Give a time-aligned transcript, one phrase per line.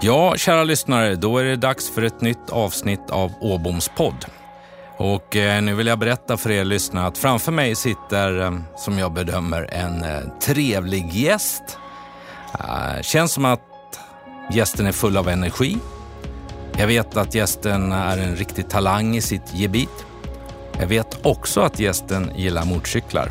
[0.00, 4.24] Ja, kära lyssnare, då är det dags för ett nytt avsnitt av Åboms podd.
[4.96, 8.98] Och eh, nu vill jag berätta för er lyssnare att framför mig sitter, eh, som
[8.98, 11.78] jag bedömer, en eh, trevlig gäst.
[12.58, 13.60] Eh, känns som att
[14.52, 15.78] gästen är full av energi.
[16.78, 20.06] Jag vet att gästen är en riktig talang i sitt gebit.
[20.80, 23.30] Jag vet också att gästen gillar motorcyklar.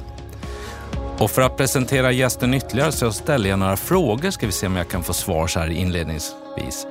[1.19, 4.31] Och för att presentera gästen ytterligare så ställer jag några frågor.
[4.31, 6.87] Ska vi se om jag kan få svar så här inledningsvis.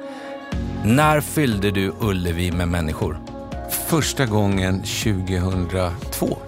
[0.84, 3.18] När fyllde du Ullevi med människor?
[3.86, 6.38] Första gången 2002.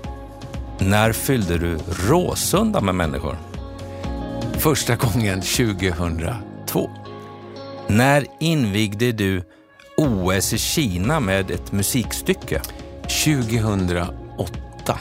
[0.78, 1.78] När fyllde du
[2.08, 3.38] Råsunda med människor?
[4.58, 6.90] Första gången 2002.
[7.88, 9.42] När invigde du
[9.96, 12.62] OS i Kina med ett musikstycke?
[13.24, 14.98] 2008.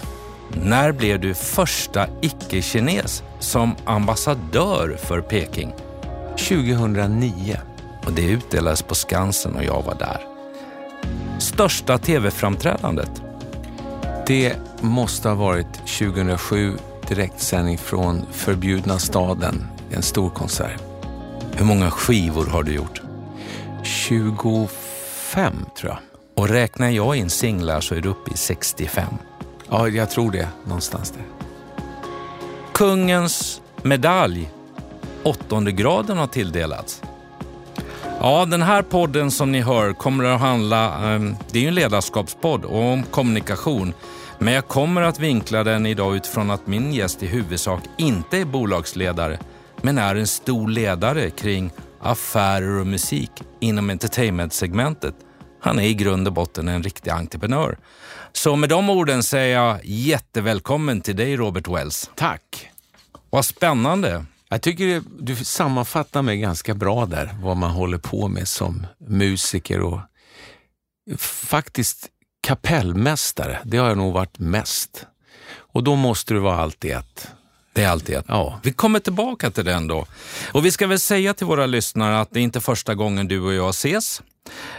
[0.53, 5.73] När blev du första icke-kines som ambassadör för Peking?
[6.37, 7.57] 2009.
[8.05, 10.21] Och det utdelades på Skansen och jag var där.
[11.39, 13.21] Största tv-framträdandet?
[14.27, 20.81] Det måste ha varit 2007, direktsändning från Förbjudna staden, en stor konsert.
[21.53, 23.01] Hur många skivor har du gjort?
[23.83, 25.99] 25 tror jag.
[26.35, 29.05] Och räknar jag in singlar så är du uppe i 65.
[29.69, 30.47] Ja, jag tror det.
[30.63, 31.23] Någonstans där.
[32.73, 34.49] Kungens medalj,
[35.23, 37.01] åttonde graden, har tilldelats.
[38.19, 41.75] Ja, den här podden som ni hör kommer att handla, ehm, det är ju en
[41.75, 43.93] ledarskapspodd och om kommunikation.
[44.39, 48.45] Men jag kommer att vinkla den idag utifrån att min gäst i huvudsak inte är
[48.45, 49.39] bolagsledare,
[49.81, 55.15] men är en stor ledare kring affärer och musik inom entertainment-segmentet.
[55.61, 57.77] Han är i grund och botten en riktig entreprenör.
[58.35, 62.09] Så med de orden säger jag jättevälkommen till dig Robert Wells.
[62.15, 62.69] Tack.
[63.29, 64.25] Vad spännande.
[64.49, 69.81] Jag tycker du sammanfattar mig ganska bra där, vad man håller på med som musiker
[69.81, 69.99] och
[71.19, 72.07] faktiskt
[72.41, 73.59] kapellmästare.
[73.63, 75.05] Det har jag nog varit mest.
[75.55, 77.27] Och då måste du vara allt i ett.
[77.73, 78.25] Det är alltid ett.
[78.27, 78.59] Ja.
[78.63, 80.05] Vi kommer tillbaka till den då.
[80.51, 83.39] Och vi ska väl säga till våra lyssnare att det är inte första gången du
[83.39, 84.21] och jag ses.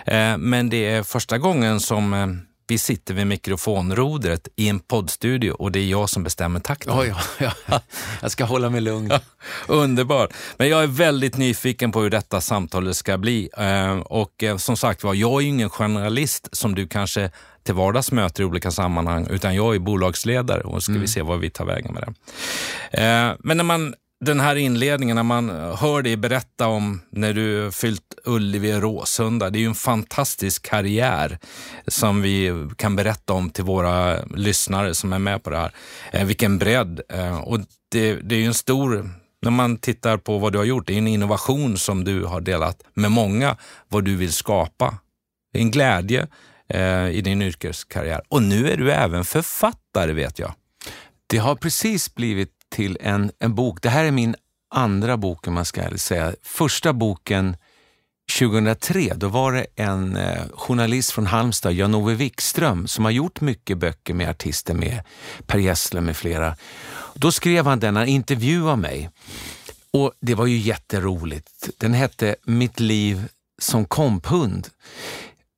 [0.07, 2.27] Eh, men det är första gången som eh,
[2.69, 6.97] vi sitter vid mikrofonrodret i en poddstudio och det är jag som bestämmer takten.
[6.97, 7.05] Ja,
[7.39, 7.81] ja, ja.
[8.23, 9.13] Jag ska hålla mig lugn.
[9.67, 10.31] Underbart.
[10.57, 13.49] Men jag är väldigt nyfiken på hur detta samtal ska bli.
[13.59, 17.31] Eh, och som sagt var, jag är ju ingen journalist som du kanske
[17.63, 21.03] till vardags möter i olika sammanhang, utan jag är bolagsledare och ska mm.
[21.03, 23.37] vi se vad vi tar vägen med det.
[23.39, 27.73] Men när man den här inledningen, när man eh, hör dig berätta om när du
[27.73, 29.51] fyllt Ullevi Råsunda.
[29.51, 31.39] Det är ju en fantastisk karriär
[31.87, 35.73] som vi kan berätta om till våra lyssnare som är med på det här.
[36.13, 37.01] Eh, vilken bredd.
[37.09, 39.11] Eh, och det, det är ju en stor
[39.43, 42.41] när man tittar på vad du har gjort, det är en innovation som du har
[42.41, 43.57] delat med många,
[43.89, 44.99] vad du vill skapa.
[45.53, 46.27] Det är en glädje
[46.69, 48.23] eh, i din yrkeskarriär.
[48.29, 50.53] Och nu är du även författare vet jag.
[51.27, 53.83] Det har precis blivit till en, en bok.
[53.83, 54.35] Det här är min
[54.71, 56.35] andra bok, om man ska säga.
[56.43, 57.57] Första boken
[58.39, 63.79] 2003, då var det en eh, journalist från Halmstad, Jan-Ove Wikström, som har gjort mycket
[63.79, 65.03] böcker med artister, med
[65.47, 66.57] Per Gessle med flera.
[67.15, 69.11] Då skrev han denna intervju av mig.
[69.91, 71.69] Och Det var ju jätteroligt.
[71.79, 73.29] Den hette Mitt liv
[73.59, 74.69] som komphund.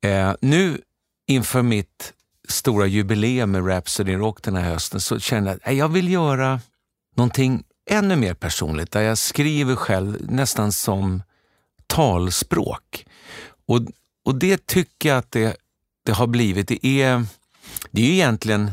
[0.03, 0.81] Eh, nu
[1.27, 2.13] inför mitt
[2.47, 6.59] stora jubileum med Rhapsody Rock den här hösten så kände jag att jag vill göra
[7.19, 11.23] någonting ännu mer personligt där jag skriver själv nästan som
[11.87, 13.05] talspråk.
[13.67, 13.81] Och,
[14.25, 15.57] och det tycker jag att det,
[16.05, 16.67] det har blivit.
[16.67, 17.25] Det är,
[17.91, 18.71] det är ju egentligen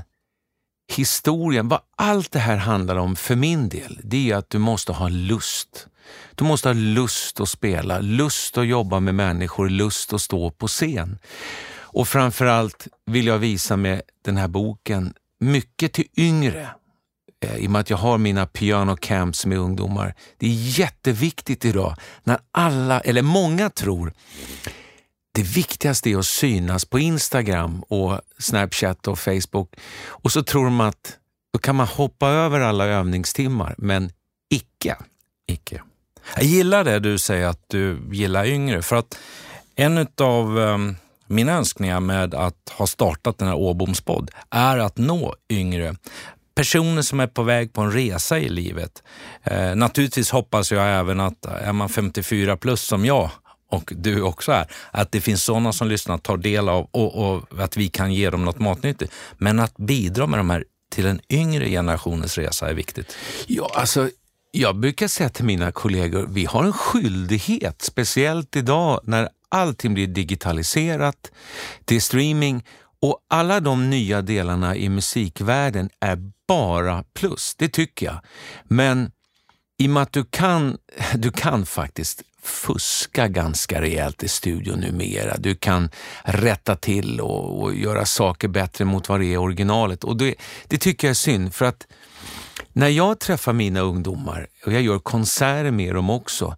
[0.92, 4.92] historien, vad allt det här handlar om för min del, det är att du måste
[4.92, 5.86] ha lust.
[6.34, 10.68] Du måste ha lust att spela, lust att jobba med människor, lust att stå på
[10.68, 11.18] scen.
[11.78, 16.70] Och framförallt vill jag visa med den här boken mycket till yngre
[17.44, 20.14] Eh, i och med att jag har mina piano camps med ungdomar.
[20.38, 24.12] Det är jätteviktigt idag när alla, eller många tror
[25.32, 30.80] det viktigaste är att synas på Instagram och Snapchat och Facebook och så tror de
[30.80, 31.16] att
[31.52, 34.10] då kan man hoppa över alla övningstimmar, men
[34.50, 34.96] icke.
[35.46, 35.82] Icke.
[36.34, 39.18] Jag gillar det du säger att du gillar yngre, för att
[39.74, 40.96] en av um, ehm,
[41.26, 45.96] mina önskningar med att ha startat den här Åbomspodd är att nå yngre
[46.56, 49.02] personer som är på väg på en resa i livet.
[49.42, 53.30] Eh, naturligtvis hoppas jag även att är man 54 plus som jag
[53.70, 57.44] och du också är, att det finns sådana som lyssnar, tar del av och, och
[57.58, 59.12] att vi kan ge dem något matnyttigt.
[59.38, 63.16] Men att bidra med de här till en yngre generationens resa är viktigt.
[63.46, 64.10] Ja, alltså
[64.52, 70.06] Jag brukar säga till mina kollegor, vi har en skyldighet, speciellt idag när allting blir
[70.06, 71.30] digitaliserat,
[71.84, 72.64] det är streaming
[73.02, 78.20] och alla de nya delarna i musikvärlden är bara plus, det tycker jag.
[78.64, 79.10] Men
[79.78, 80.78] i och med att du kan,
[81.14, 85.36] du kan faktiskt fuska ganska rejält i studion numera.
[85.36, 85.90] Du kan
[86.22, 90.04] rätta till och, och göra saker bättre mot vad det är originalet.
[90.04, 90.34] Och det,
[90.66, 91.86] det tycker jag är synd, för att
[92.72, 96.56] när jag träffar mina ungdomar, och jag gör konserter med dem också,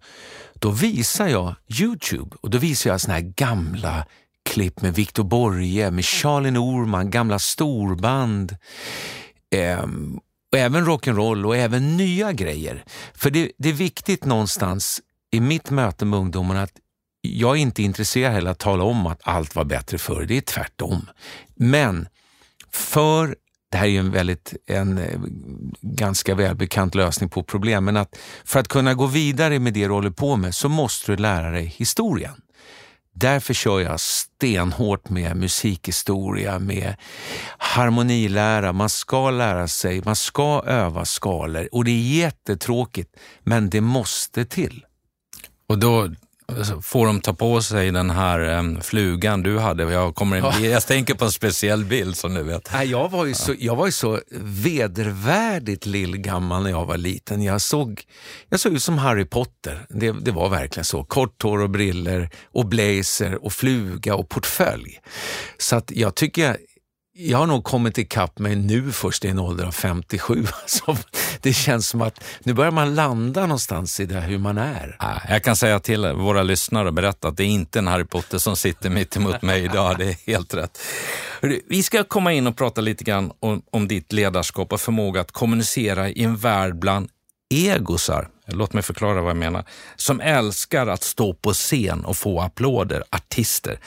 [0.53, 4.05] då visar jag Youtube och då visar jag såna här gamla
[4.49, 8.55] klipp med Victor Borge, med Charlie Norman, gamla storband.
[9.55, 9.87] Eh,
[10.51, 12.83] och även rock'n'roll och även nya grejer.
[13.13, 15.01] För det, det är viktigt någonstans
[15.31, 16.73] i mitt möte med ungdomarna att
[17.21, 20.41] jag är inte intresserad heller att tala om att allt var bättre förr, det är
[20.41, 21.09] tvärtom.
[21.55, 22.07] Men
[22.71, 23.35] för
[23.71, 25.19] det här är ju en väldigt, en eh,
[25.81, 29.93] ganska välbekant lösning på problem, men att för att kunna gå vidare med det du
[29.93, 32.41] håller på med så måste du lära dig historien.
[33.19, 36.95] Därför kör jag stenhårt med musikhistoria, med
[37.57, 38.73] harmonilära.
[38.73, 44.45] Man ska lära sig, man ska öva skalor och det är jättetråkigt, men det måste
[44.45, 44.85] till.
[45.67, 46.09] Och då
[46.81, 49.83] får de ta på sig den här um, flugan du hade.
[49.83, 50.59] Jag, kommer, ja.
[50.61, 52.69] jag tänker på en speciell bild som du vet.
[52.85, 57.41] Jag var ju så, jag var ju så vedervärdigt lillgammal när jag var liten.
[57.41, 58.01] Jag såg,
[58.49, 59.85] jag såg ut som Harry Potter.
[59.89, 61.03] Det, det var verkligen så.
[61.03, 64.99] Kort hår och briller och blazer och fluga och portfölj.
[65.57, 66.57] Så att jag tycker jag
[67.21, 70.45] jag har nog kommit ikapp mig nu först i en ålder av 57.
[70.61, 70.97] Alltså,
[71.41, 74.97] det känns som att nu börjar man landa någonstans i det hur man är.
[75.29, 78.37] Jag kan säga till våra lyssnare och berätta att det är inte en Harry Potter
[78.37, 79.97] som sitter mitt emot mig idag.
[79.97, 80.79] Det är helt rätt.
[81.69, 85.31] Vi ska komma in och prata lite grann om, om ditt ledarskap och förmåga att
[85.31, 87.09] kommunicera i en värld bland
[87.49, 88.29] egosar.
[88.45, 89.65] Låt mig förklara vad jag menar.
[89.95, 93.79] Som älskar att stå på scen och få applåder, artister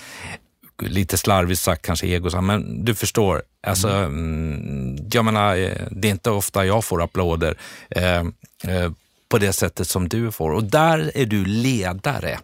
[0.88, 3.42] lite slarvigt sagt kanske egosam, men du förstår.
[3.66, 4.54] Alltså, mm.
[4.54, 5.08] mm.
[5.12, 7.58] jag menar, eh, det är inte ofta jag får applåder
[7.90, 8.20] eh,
[8.64, 8.92] eh,
[9.28, 12.38] på det sättet som du får och där är du ledare.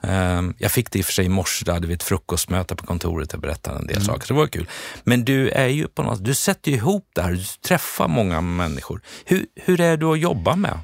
[0.00, 2.76] Eh, jag fick det i och för sig i morse, då hade vi ett frukostmöte
[2.76, 4.06] på kontoret och berättade en del mm.
[4.06, 4.68] saker, så det var kul.
[5.04, 9.00] Men du är ju på något, du sätter ihop det här, du träffar många människor.
[9.24, 10.78] Hur, hur är du att jobba med?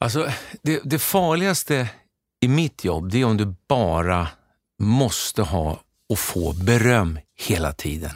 [0.00, 0.28] Alltså,
[0.62, 1.88] det, det farligaste
[2.40, 4.28] i mitt jobb, det är om du bara
[4.82, 8.10] måste ha och få beröm hela tiden.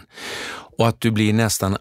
[0.79, 1.77] Och att du blir nästan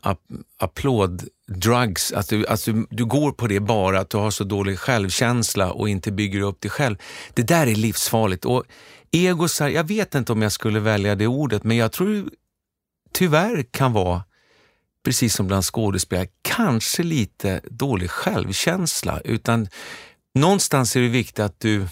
[0.58, 4.80] applåd-drugs, att, du, att du, du går på det bara, att du har så dålig
[4.80, 6.96] självkänsla och inte bygger upp dig själv.
[7.34, 8.46] Det där är livsfarligt.
[8.46, 8.64] Och
[9.12, 12.30] egosar, jag vet inte om jag skulle välja det ordet, men jag tror
[13.14, 14.24] tyvärr kan vara,
[15.04, 19.20] precis som bland skådespelare, kanske lite dålig självkänsla.
[19.20, 19.68] Utan
[20.36, 21.88] någonstans är det viktigt att du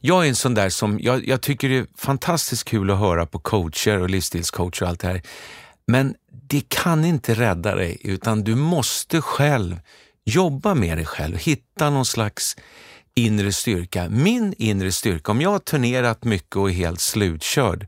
[0.00, 3.26] jag är en sån där som, jag, jag, tycker det är fantastiskt kul att höra
[3.26, 5.22] på coacher och livsstilscoacher och allt det här.
[5.86, 6.14] Men
[6.48, 9.80] det kan inte rädda dig, utan du måste själv
[10.24, 12.56] jobba med dig själv, hitta någon slags
[13.14, 14.08] inre styrka.
[14.08, 17.86] Min inre styrka, om jag har turnerat mycket och är helt slutkörd,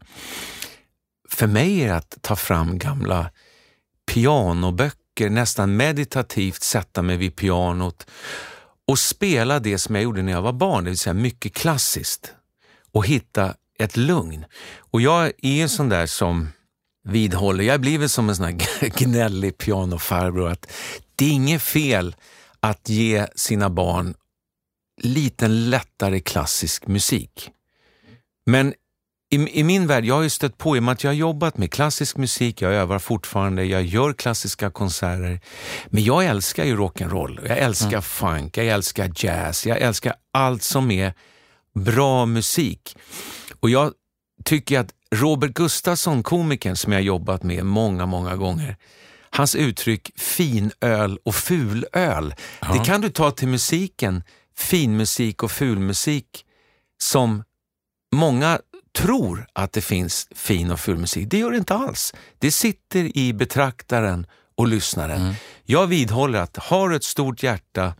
[1.31, 3.31] för mig är det att ta fram gamla
[4.07, 8.07] pianoböcker, nästan meditativt sätta mig vid pianot
[8.89, 12.33] och spela det som jag gjorde när jag var barn, det vill säga mycket klassiskt
[12.93, 14.45] och hitta ett lugn.
[14.79, 16.49] Och jag är en sån där som
[17.05, 20.73] vidhåller, jag blir väl som en sån här gnällig pianofarbror, att
[21.17, 22.17] det är inget fel
[22.61, 24.15] att ge sina barn
[25.03, 27.51] lite lättare klassisk musik.
[28.47, 28.75] Men
[29.35, 31.15] i, I, min värld, jag har ju stött på, i och med att jag har
[31.15, 35.41] jobbat med klassisk musik, jag övar fortfarande, jag gör klassiska konserter.
[35.87, 38.03] Men jag älskar ju rock'n'roll, jag älskar mm.
[38.03, 41.15] funk, jag älskar jazz, jag älskar allt som är
[41.75, 42.97] bra musik.
[43.61, 43.93] Och jag
[44.45, 48.77] tycker att Robert Gustafsson, komikern som jag jobbat med många, många gånger,
[49.31, 52.73] hans uttryck finöl och fulöl, ja.
[52.73, 54.23] det kan du ta till musiken,
[54.57, 56.45] finmusik och fulmusik,
[56.99, 57.45] som
[58.13, 58.59] många
[58.95, 61.29] tror att det finns fin och ful musik.
[61.31, 62.15] Det gör det inte alls.
[62.39, 65.23] Det sitter i betraktaren och lyssnaren.
[65.23, 65.35] Mm.
[65.65, 67.95] Jag vidhåller att har du ett stort hjärta,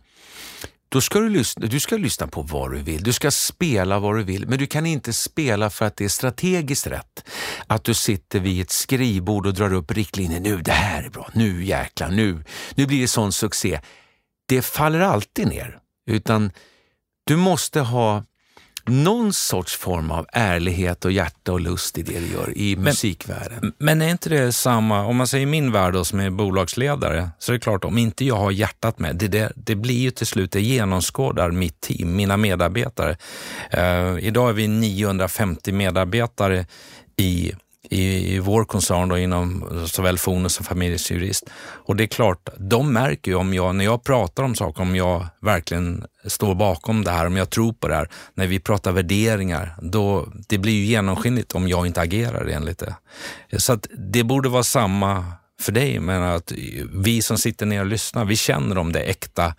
[0.89, 3.03] då ska du, lyssna, du ska lyssna på vad du vill.
[3.03, 6.09] Du ska spela vad du vill, men du kan inte spela för att det är
[6.09, 7.29] strategiskt rätt.
[7.67, 10.39] Att du sitter vid ett skrivbord och drar upp riktlinjer.
[10.39, 11.29] Nu, det här är bra.
[11.33, 12.43] Nu jäklar, nu,
[12.75, 13.79] nu blir det sån succé.
[14.47, 15.79] Det faller alltid ner.
[16.09, 16.51] Utan
[17.25, 18.23] du måste ha
[18.85, 23.73] någon sorts form av ärlighet och hjärta och lust i det du gör i musikvärlden.
[23.77, 27.51] Men är inte det samma, om man säger min värld då, som är bolagsledare, så
[27.51, 30.27] är det klart om inte jag har hjärtat med, det, det, det blir ju till
[30.27, 33.17] slut, det genomskådar mitt team, mina medarbetare.
[33.77, 36.65] Uh, idag är vi 950 medarbetare
[37.17, 37.53] i
[37.89, 41.49] i, i vår koncern då, inom såväl Fonus som familjejurist.
[41.59, 44.95] Och det är klart, de märker ju om jag, när jag pratar om saker, om
[44.95, 48.09] jag verkligen står bakom det här, om jag tror på det här.
[48.33, 52.95] När vi pratar värderingar, då, det blir ju genomskinligt om jag inte agerar enligt det.
[53.57, 55.25] Så att det borde vara samma
[55.61, 56.51] för dig, men att
[56.93, 59.55] vi som sitter ner och lyssnar, vi känner om det äkta,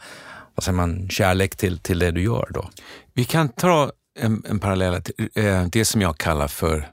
[0.55, 2.71] vad säger man, kärlek till, till det du gör då.
[3.15, 6.89] Vi kan ta en, en parallell till eh, det som jag kallar för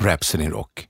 [0.00, 0.88] Rhapsody Rock.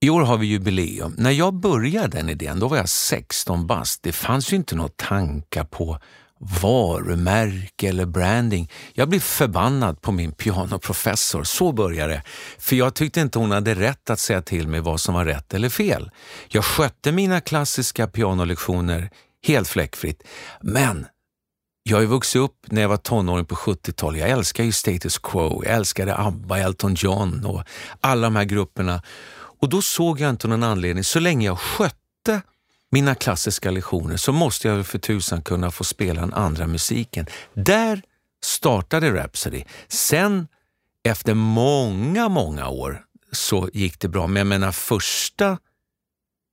[0.00, 1.14] I år har vi jubileum.
[1.18, 4.02] När jag började den idén, då var jag 16 bast.
[4.02, 5.98] Det fanns ju inte några tankar på
[6.38, 8.70] varumärke eller branding.
[8.92, 11.44] Jag blev förbannad på min pianoprofessor.
[11.44, 12.22] Så började det.
[12.58, 15.54] För jag tyckte inte hon hade rätt att säga till mig vad som var rätt
[15.54, 16.10] eller fel.
[16.48, 19.10] Jag skötte mina klassiska pianolektioner
[19.46, 20.22] helt fläckfritt.
[20.60, 21.06] Men
[21.88, 24.20] jag har ju vuxit upp när jag var tonåring på 70-talet.
[24.20, 27.62] Jag älskar ju Status Quo, jag älskade ABBA, Elton John och
[28.00, 29.02] alla de här grupperna.
[29.60, 32.42] Och då såg jag inte någon anledning, så länge jag skötte
[32.90, 37.26] mina klassiska lektioner så måste jag för tusan kunna få spela den andra musiken.
[37.54, 38.02] Där
[38.44, 39.64] startade Rhapsody.
[39.88, 40.48] Sen
[41.04, 44.26] efter många, många år så gick det bra.
[44.26, 45.58] Men jag menar första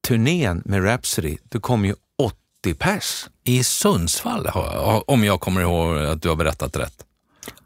[0.08, 3.27] turnén med Rhapsody, då kom ju 80 pers.
[3.47, 4.47] I Sundsvall,
[5.07, 7.05] om jag kommer ihåg att du har berättat rätt.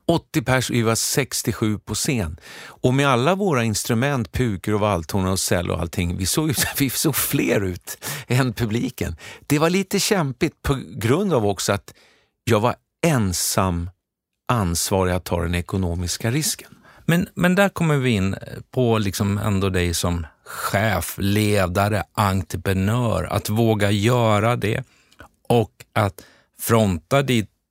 [0.08, 2.40] 80 pers, vi var 67 på scen.
[2.66, 6.90] Och med alla våra instrument, pukor och valthorn och cell och allting, vi såg, vi
[6.90, 9.16] såg fler ut än publiken.
[9.48, 11.94] Det var lite kämpigt på grund av också att
[12.44, 13.90] jag var ensam
[14.48, 16.76] ansvarig att ta den ekonomiska risken.
[17.06, 18.36] Men, men där kommer vi in
[18.72, 24.84] på liksom ändå dig som chef, ledare, entreprenör, att våga göra det
[26.06, 26.22] att
[26.60, 27.24] fronta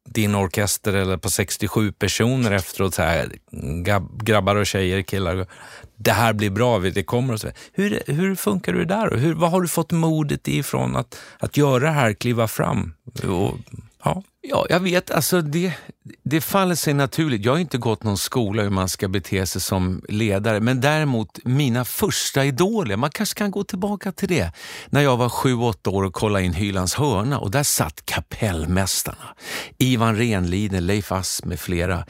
[0.05, 3.33] din orkester eller på 67 personer efteråt, så här,
[4.23, 5.47] grabbar och tjejer, killar.
[5.97, 7.49] Det här blir bra, det kommer och så.
[7.73, 9.17] Hur, hur funkar det där?
[9.17, 12.95] Hur, vad har du fått modet ifrån att, att göra det här, kliva fram?
[13.29, 13.55] Och,
[14.15, 14.23] ja.
[14.41, 15.11] ja, jag vet.
[15.11, 15.73] Alltså det,
[16.23, 17.45] det faller sig naturligt.
[17.45, 21.39] Jag har inte gått någon skola hur man ska bete sig som ledare, men däremot
[21.45, 24.53] mina första idoler, man kanske kan gå tillbaka till det.
[24.91, 29.35] När jag var sju, åtta år och kollade in Hylands hörna och där satt kapellmästarna.
[29.79, 32.05] Ivan Renliden, Leif Asp med flera.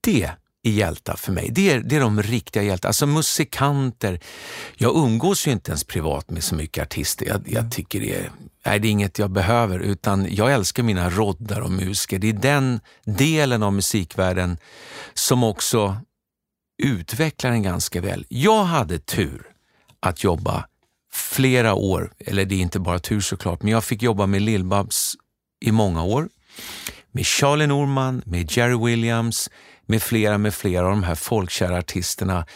[0.00, 0.30] Det
[0.62, 1.48] är hjältar för mig.
[1.52, 4.20] Det är, det är de riktiga hjältarna, alltså musikanter.
[4.76, 7.26] Jag umgås ju inte ens privat med så mycket artister.
[7.26, 8.30] Jag, jag tycker det är
[8.66, 12.18] nej, det är inget jag behöver, utan jag älskar mina roddar och musiker.
[12.18, 14.58] Det är den delen av musikvärlden
[15.14, 15.96] som också
[16.82, 18.26] utvecklar en ganska väl.
[18.28, 19.42] Jag hade tur
[20.00, 20.66] att jobba
[21.12, 25.14] flera år, eller det är inte bara tur såklart, men jag fick jobba med Lill-Babs
[25.60, 26.28] i många år.
[27.10, 29.50] Med Charlie Norman, med Jerry Williams,
[29.86, 32.46] med flera, med flera av de här folkkära artisterna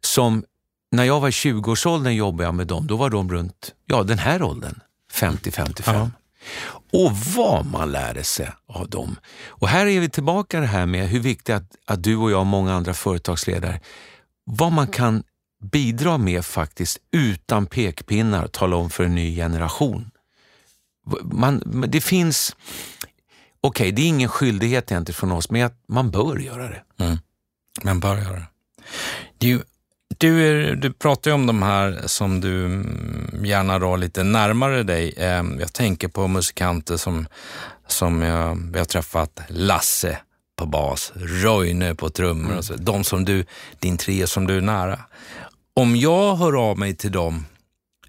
[0.00, 0.44] som
[0.90, 4.18] när jag var i 20-årsåldern jobbade jag med dem, då var de runt ja, den
[4.18, 4.80] här åldern.
[5.22, 5.82] 50-55.
[5.86, 6.10] Ja.
[6.92, 9.16] Och vad man lärde sig av dem.
[9.46, 12.40] Och här är vi tillbaka det här med hur viktigt att, att du och jag
[12.40, 13.80] och många andra företagsledare,
[14.44, 15.22] vad man kan
[15.62, 20.10] bidra med faktiskt utan pekpinnar och tala om för en ny generation.
[21.22, 22.56] Man, det finns,
[23.00, 23.08] okej
[23.60, 27.04] okay, det är ingen skyldighet egentligen från oss, men man bör göra det.
[27.04, 27.18] Mm.
[27.82, 28.46] Man bör göra det.
[29.38, 29.62] det
[30.18, 32.84] du, är, du pratar ju om de här som du
[33.48, 35.14] gärna drar lite närmare dig.
[35.16, 37.26] Ehm, jag tänker på musikanter som,
[37.86, 40.18] som jag, vi har träffat, Lasse
[40.56, 42.74] på bas, Roine på trummor och så.
[42.74, 43.44] De som du,
[43.78, 45.00] din trio som du är nära.
[45.74, 47.44] Om jag hör av mig till dem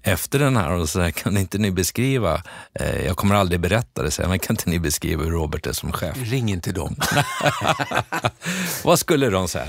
[0.02, 2.42] efter den här och så här, kan inte ni beskriva,
[2.74, 5.72] eh, jag kommer aldrig berätta det sen, men kan inte ni beskriva hur Robert är
[5.72, 6.16] som chef?
[6.16, 6.96] Ring inte dem.
[8.84, 9.66] Vad skulle de säga?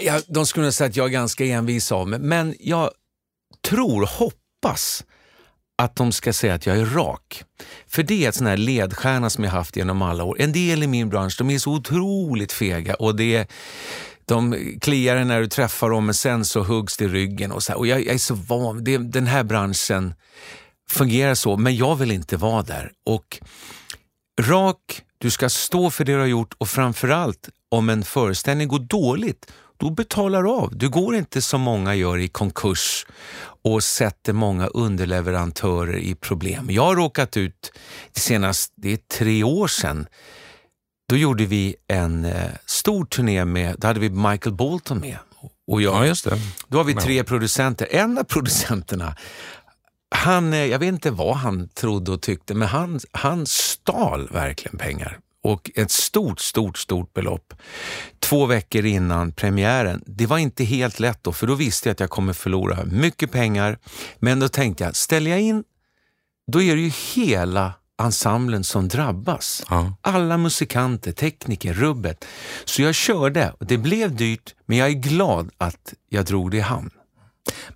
[0.00, 2.90] Ja, de skulle säga att jag är ganska envis av mig, men jag
[3.62, 5.04] tror, hoppas
[5.78, 7.44] att de ska säga att jag är rak.
[7.88, 10.36] För det är ett sån här ledstjärna som jag haft genom alla år.
[10.40, 13.46] En del i min bransch, de är så otroligt fega och det är,
[14.24, 17.52] de kliar när du träffar dem men sen så huggs det i ryggen.
[17.52, 17.78] Och, så här.
[17.78, 20.14] och jag, jag, är så van, det, den här branschen
[20.90, 22.92] fungerar så, men jag vill inte vara där.
[23.06, 23.38] Och
[24.40, 28.78] rak, du ska stå för det du har gjort och framförallt om en föreställning går
[28.78, 30.76] dåligt, då betalar du av.
[30.76, 33.06] Du går inte som många gör i konkurs
[33.64, 36.70] och sätter många underleverantörer i problem.
[36.70, 37.72] Jag har råkat ut,
[38.12, 40.06] senast, det är tre år sedan,
[41.08, 45.18] då gjorde vi en eh, stor turné med, då hade vi Michael Bolton med.
[45.66, 46.38] Och jag, Ja, just det.
[46.68, 47.88] Då har vi tre producenter.
[47.90, 49.16] En av producenterna,
[50.14, 54.78] han, eh, jag vet inte vad han trodde och tyckte, men han, han stal verkligen
[54.78, 55.18] pengar.
[55.46, 57.54] Och ett stort, stort, stort belopp.
[58.20, 60.02] Två veckor innan premiären.
[60.06, 63.32] Det var inte helt lätt då, för då visste jag att jag kommer förlora mycket
[63.32, 63.78] pengar.
[64.18, 65.64] Men då tänkte jag, ställer jag in,
[66.52, 67.72] då är det ju hela
[68.02, 69.64] ensemblen som drabbas.
[69.70, 69.92] Ja.
[70.00, 72.24] Alla musikanter, tekniker, rubbet.
[72.64, 76.56] Så jag körde och det blev dyrt, men jag är glad att jag drog det
[76.56, 76.90] i hamn.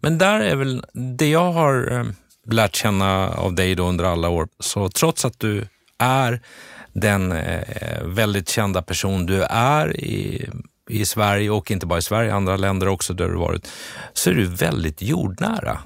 [0.00, 2.04] Men där är väl det jag har eh,
[2.50, 4.48] lärt känna av dig då under alla år.
[4.58, 5.66] Så trots att du
[5.98, 6.42] är
[6.92, 10.48] den eh, väldigt kända person du är i,
[10.88, 13.68] i Sverige och inte bara i Sverige, andra länder också där du varit,
[14.12, 15.78] så är du väldigt jordnära.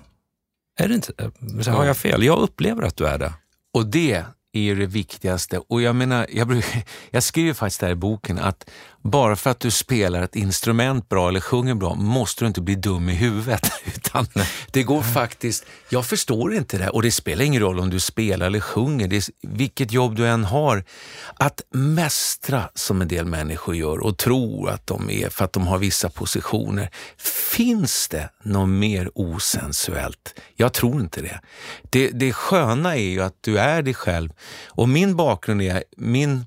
[0.80, 1.12] Är det inte?
[1.60, 2.22] Så har jag fel?
[2.22, 3.32] Jag upplever att du är det.
[3.74, 5.58] Och det är ju det viktigaste.
[5.58, 8.70] Och jag menar, jag, brukar, jag skriver faktiskt där i boken att
[9.04, 12.74] bara för att du spelar ett instrument bra eller sjunger bra måste du inte bli
[12.74, 13.72] dum i huvudet.
[13.96, 14.26] Utan
[14.70, 18.46] det går faktiskt, jag förstår inte det och det spelar ingen roll om du spelar
[18.46, 20.84] eller sjunger, det är, vilket jobb du än har,
[21.34, 25.66] att mästra som en del människor gör och tror att de är för att de
[25.66, 26.90] har vissa positioner.
[27.52, 30.40] Finns det något mer osensuellt?
[30.56, 31.40] Jag tror inte det.
[31.90, 34.30] Det, det sköna är ju att du är dig själv
[34.66, 36.44] och min bakgrund är, min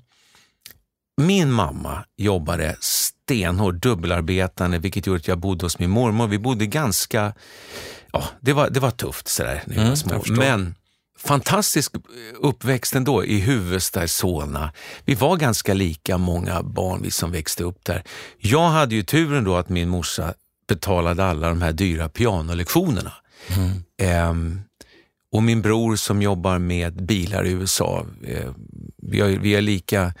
[1.18, 6.26] min mamma jobbade stenhårt, dubbelarbetande, vilket gjorde att jag bodde hos min mormor.
[6.26, 7.32] Vi bodde ganska,
[8.12, 10.34] ja, det var, det var tufft sådär när vi Mm, var små.
[10.36, 10.74] Men
[11.18, 11.92] fantastisk
[12.40, 14.72] uppväxt ändå i Huvudsta, i Solna.
[15.04, 18.02] Vi var ganska lika många barn vi som växte upp där.
[18.38, 20.34] Jag hade ju turen då att min morsa
[20.68, 23.12] betalade alla de här dyra pianolektionerna.
[23.98, 24.60] Ehm,
[25.32, 28.52] och min bror som jobbar med bilar i USA, eh,
[29.02, 30.14] vi, har, vi är lika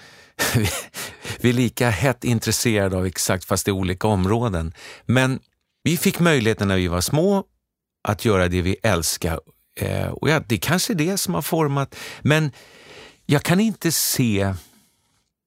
[1.40, 4.72] vi är lika hett intresserade av exakt, fast i olika områden.
[5.06, 5.40] Men
[5.82, 7.44] vi fick möjligheten när vi var små
[8.08, 9.40] att göra det vi älskar.
[9.80, 12.52] Eh, och ja, det kanske är det som har format, men
[13.26, 14.54] jag kan inte se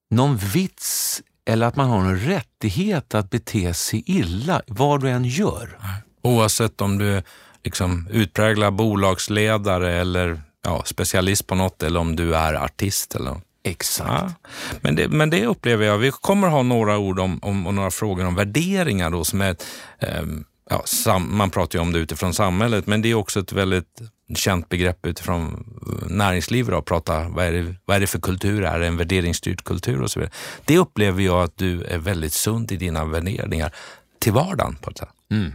[0.10, 5.26] någon vits eller att man har en rättighet att bete sig illa, vad du än
[5.26, 5.78] gör.
[6.22, 7.24] Oavsett om du är
[7.64, 13.16] liksom utpräglad bolagsledare eller ja, specialist på något eller om du är artist.
[13.16, 13.44] Eller något.
[13.64, 14.10] Exakt.
[14.10, 14.50] Ja.
[14.82, 15.98] Men, det, men det upplever jag.
[15.98, 19.56] Vi kommer ha några ord om, om och några frågor om värderingar då som är,
[20.00, 23.52] ehm, ja, sam, man pratar ju om det utifrån samhället, men det är också ett
[23.52, 24.02] väldigt
[24.36, 25.66] känt begrepp utifrån
[26.10, 28.64] näringslivet att prata, vad är, det, vad är det för kultur?
[28.64, 30.34] Är det en värderingsstyrd kultur och så vidare?
[30.66, 33.72] Det upplever jag att du är väldigt sund i dina värderingar
[34.20, 34.76] till vardagen.
[34.76, 35.10] På ett sätt.
[35.32, 35.54] Mm.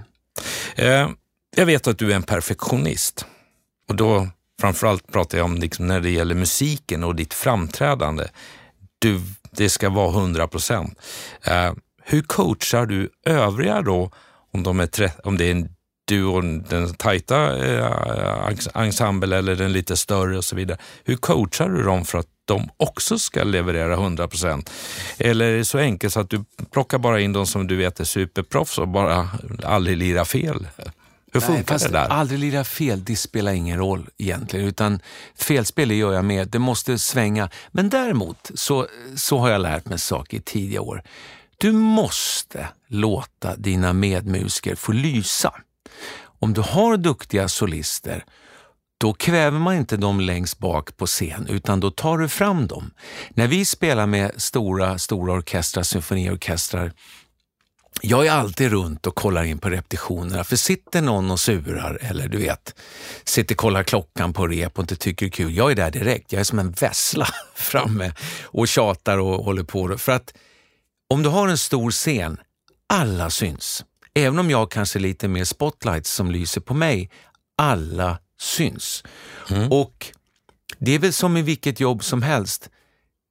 [0.75, 1.09] Eh,
[1.57, 3.27] jag vet att du är en perfektionist
[3.89, 4.29] och då
[4.61, 8.25] framförallt pratar jag om liksom när det gäller musiken och ditt framträdande.
[8.99, 10.99] Du, det ska vara 100 procent.
[11.43, 14.11] Eh, hur coachar du övriga då
[14.53, 15.69] om, de är tre, om det är en,
[16.05, 20.79] du och den tajta eh, ensemble eller den lite större och så vidare.
[21.05, 24.71] Hur coachar du dem för att de också ska leverera 100 procent?
[25.19, 28.01] Eller är det så enkelt så att du plockar bara in de som du vet
[28.01, 29.29] är superproffs och bara
[29.65, 30.67] aldrig lirar fel?
[31.37, 32.09] Hur funkar Nej, fast det där?
[32.09, 34.67] Aldrig lira fel, det spelar ingen roll egentligen.
[34.67, 35.01] Utan
[35.39, 37.51] felspel gör jag med, det måste svänga.
[37.71, 41.03] Men däremot så, så har jag lärt mig saker i tidiga år.
[41.59, 45.55] Du måste låta dina medmusiker få lysa.
[46.39, 48.25] Om du har duktiga solister,
[48.99, 52.91] då kväver man inte dem längst bak på scen, utan då tar du fram dem.
[53.31, 56.93] När vi spelar med stora, stora orkestrar, symfoniorkestrar,
[58.03, 62.29] jag är alltid runt och kollar in på repetitionerna, för sitter någon och surar eller
[62.29, 62.75] du vet,
[63.25, 65.91] sitter och kollar klockan på rep och inte tycker det är kul, jag är där
[65.91, 66.33] direkt.
[66.33, 69.99] Jag är som en vessla framme och tjatar och håller på.
[69.99, 70.35] För att
[71.09, 72.41] om du har en stor scen,
[72.87, 73.85] alla syns.
[74.15, 77.11] Även om jag kanske lite mer spotlights som lyser på mig,
[77.57, 79.05] alla syns.
[79.71, 80.07] Och
[80.79, 82.71] det är väl som i vilket jobb som helst.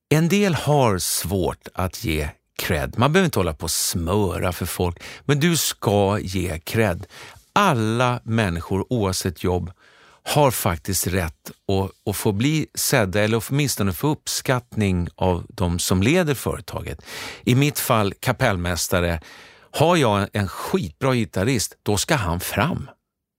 [0.09, 2.97] En del har svårt att ge cred.
[2.97, 7.05] Man behöver inte hålla på och smöra för folk, men du ska ge cred.
[7.53, 9.71] Alla människor oavsett jobb
[10.23, 16.03] har faktiskt rätt att, att få bli sedda eller åtminstone få uppskattning av de som
[16.03, 17.01] leder företaget.
[17.43, 19.21] I mitt fall kapellmästare.
[19.71, 22.89] Har jag en skitbra gitarrist, då ska han fram.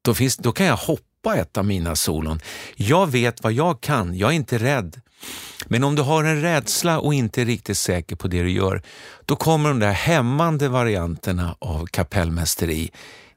[0.05, 2.41] Då, finns, då kan jag hoppa ett av mina solon.
[2.77, 5.01] Jag vet vad jag kan, jag är inte rädd.
[5.67, 8.83] Men om du har en rädsla och inte är riktigt säker på det du gör,
[9.25, 12.91] då kommer de där hämmande varianterna av kapellmästeri.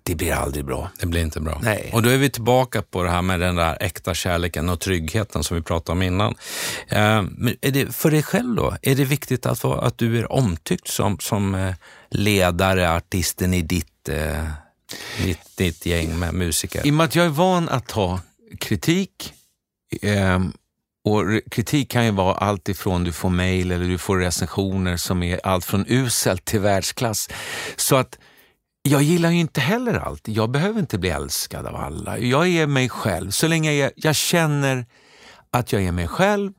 [0.03, 0.91] det blir aldrig bra.
[0.99, 1.59] Det blir inte bra.
[1.63, 1.89] Nej.
[1.93, 5.43] Och då är vi tillbaka på det här med den där äkta kärleken och tryggheten
[5.43, 6.35] som vi pratade om innan.
[6.87, 10.31] Eh, men är det, för dig själv då, är det viktigt att, att du är
[10.31, 11.75] omtyckt som, som eh,
[12.09, 14.43] ledare, artisten i ditt, eh,
[15.23, 16.87] ditt, ditt gäng med musiker?
[16.87, 18.19] I och med att jag är van att ta
[18.59, 19.33] kritik,
[20.01, 20.39] eh,
[21.13, 25.23] och kritik kan ju vara allt ifrån du får mejl eller du får recensioner som
[25.23, 27.29] är allt från uselt till världsklass.
[27.75, 28.17] Så att
[28.81, 30.27] jag gillar ju inte heller allt.
[30.27, 32.19] Jag behöver inte bli älskad av alla.
[32.19, 33.31] Jag är mig själv.
[33.31, 34.85] Så länge jag, jag känner
[35.51, 36.51] att jag är mig själv,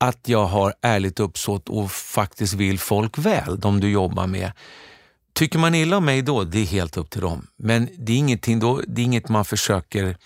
[0.00, 4.52] att jag har ärligt uppsåt och faktiskt vill folk väl, de du jobbar med.
[5.32, 7.46] Tycker man illa om mig då, det är helt upp till dem.
[7.56, 10.16] Men det är, ingenting då, det är inget man försöker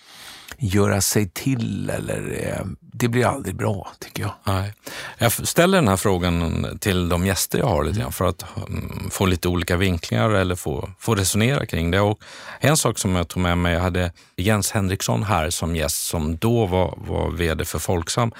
[0.57, 4.31] göra sig till eller eh, det blir aldrig bra tycker jag.
[4.43, 4.73] Nej.
[5.17, 9.09] Jag ställer den här frågan till de gäster jag har lite grann för att um,
[9.11, 11.99] få lite olika vinklingar eller få, få resonera kring det.
[11.99, 12.19] Och
[12.59, 16.37] en sak som jag tog med mig, jag hade Jens Henriksson här som gäst som
[16.37, 18.31] då var, var VD för Folksam.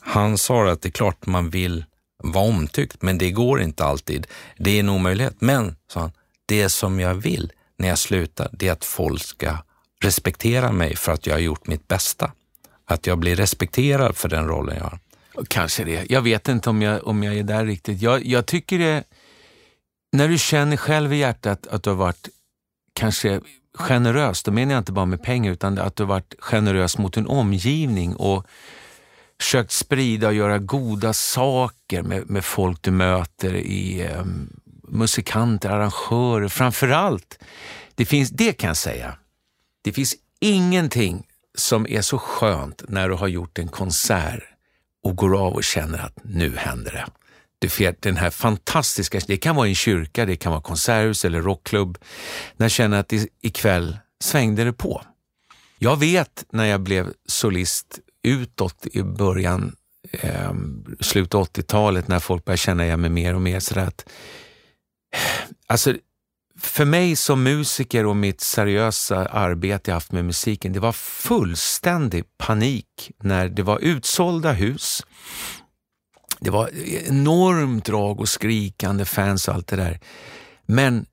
[0.00, 1.84] Han sa att det är klart man vill
[2.22, 4.26] vara omtyckt, men det går inte alltid.
[4.58, 5.36] Det är en omöjlighet.
[5.38, 6.12] Men, sa han,
[6.46, 9.56] det som jag vill när jag slutar, det är att folk ska
[10.02, 12.32] respektera mig för att jag har gjort mitt bästa.
[12.84, 14.98] Att jag blir respekterad för den rollen jag har.
[15.48, 16.10] Kanske det.
[16.10, 18.02] Jag vet inte om jag, om jag är där riktigt.
[18.02, 19.04] Jag, jag tycker det,
[20.12, 22.28] när du känner själv i hjärtat att du har varit
[22.92, 23.40] kanske
[23.74, 27.14] generös, då menar jag inte bara med pengar utan att du har varit generös mot
[27.14, 28.46] din omgivning och
[29.40, 34.24] försökt sprida och göra goda saker med, med folk du möter i eh,
[34.88, 37.38] musikanter, arrangörer, framförallt.
[37.94, 39.14] Det, finns, det kan jag säga.
[39.86, 44.42] Det finns ingenting som är så skönt när du har gjort en konsert
[45.04, 47.06] och går av och känner att nu händer det.
[47.58, 51.42] Du vet den här fantastiska, det kan vara en kyrka, det kan vara konserthus eller
[51.42, 51.98] rockklubb.
[52.56, 55.02] När jag känner att ikväll svängde det på.
[55.78, 59.76] Jag vet när jag blev solist utåt i början,
[60.12, 60.52] eh,
[61.00, 63.60] slutet av 80-talet, när folk började känna igen mig mer och mer.
[63.60, 64.08] Så att,
[65.66, 65.94] alltså,
[66.58, 72.24] för mig som musiker och mitt seriösa arbete jag haft med musiken, det var fullständig
[72.38, 75.02] panik när det var utsålda hus.
[76.40, 76.70] Det var
[77.08, 80.00] enormt drag och skrikande fans och allt det där.
[80.66, 81.06] Men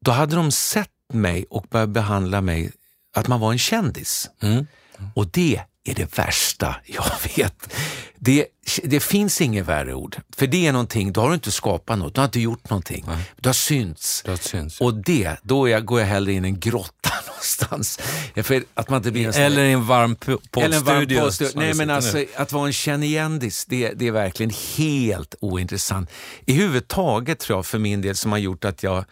[0.00, 2.72] då hade de sett mig och börjat behandla mig
[3.14, 4.30] att man var en kändis.
[4.42, 4.66] Mm.
[5.14, 7.04] Och det är det värsta jag
[7.36, 7.74] vet.
[8.18, 8.46] Det,
[8.82, 10.16] det finns inget värre ord.
[10.36, 13.04] För det är någonting, då har du inte skapat något, du har inte gjort någonting.
[13.06, 13.16] Nej.
[13.36, 14.22] Du har synts.
[14.24, 14.80] Du har synts.
[14.80, 17.98] Och det, då jag, går jag hellre in i en grotta någonstans.
[18.34, 21.30] För att man inte blir en Eller i en varm poddstudio.
[21.54, 22.26] Nej men alltså, nu.
[22.36, 26.10] att vara en kändis, det, det är verkligen helt ointressant.
[26.46, 29.04] I huvud taget tror jag för min del som har gjort att jag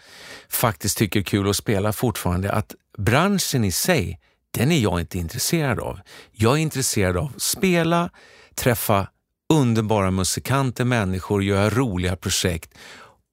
[0.49, 4.21] faktiskt tycker det kul att spela fortfarande, att branschen i sig
[4.55, 6.01] den är jag inte intresserad av.
[6.33, 8.11] Jag är intresserad av att spela,
[8.57, 9.09] träffa
[9.53, 12.71] underbara musikanter, människor, göra roliga projekt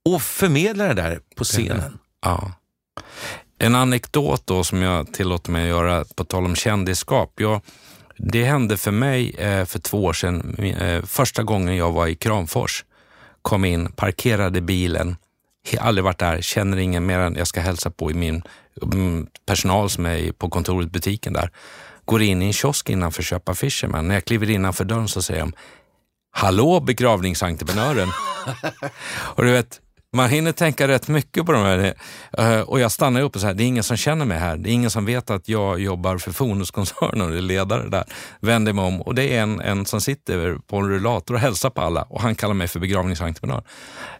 [0.05, 1.99] och förmedla det där på scenen.
[2.21, 2.51] Ja.
[3.57, 7.33] En anekdot då som jag tillåter mig att göra på tal om kändisskap.
[7.35, 7.61] Jag,
[8.17, 12.15] det hände för mig eh, för två år sedan, eh, första gången jag var i
[12.15, 12.85] Kramfors.
[13.41, 15.15] Kom in, parkerade bilen,
[15.79, 18.43] aldrig varit där, känner ingen mer än jag ska hälsa på i min
[18.83, 21.51] Mm, personal som är på kontoret, butiken där,
[22.11, 24.07] går in i en kiosk innanför köpa Fisherman.
[24.07, 25.53] När jag kliver innanför dörren så säger de
[26.31, 28.09] Hallå begravningsentreprenören!
[29.35, 29.79] och du vet,
[30.13, 31.93] man hinner tänka rätt mycket på de här.
[32.37, 34.57] Eh, och jag stannar upp och säger, det är ingen som känner mig här.
[34.57, 38.03] Det är ingen som vet att jag jobbar för Fonuskoncernen och är ledare där.
[38.39, 41.69] Vänder mig om och det är en, en som sitter på en rullator och hälsar
[41.69, 43.63] på alla och han kallar mig för begravningsentreprenör.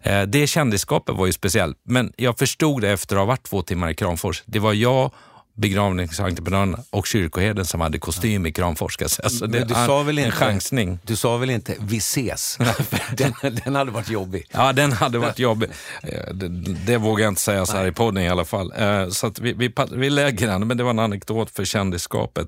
[0.02, 3.62] Eh, det kändisskapet var ju speciellt, men jag förstod det efter att ha varit två
[3.62, 4.44] timmar i Kramfors.
[4.46, 5.12] Det var jag
[5.54, 8.98] begravningsentreprenören och kyrkoherden som hade kostym i Kramfors.
[9.02, 11.00] Alltså det, du sa väl en inte, chansning.
[11.04, 12.58] Du sa väl inte vi ses?
[13.18, 13.34] den,
[13.66, 14.46] den hade varit jobbig.
[14.52, 15.70] Ja, den hade varit jobbig.
[16.04, 16.48] Eh, det,
[16.86, 18.74] det vågar jag inte säga så här i podden i alla fall.
[18.78, 22.48] Eh, så vi, vi, vi lägger den, men det var en anekdot för kändisskapet,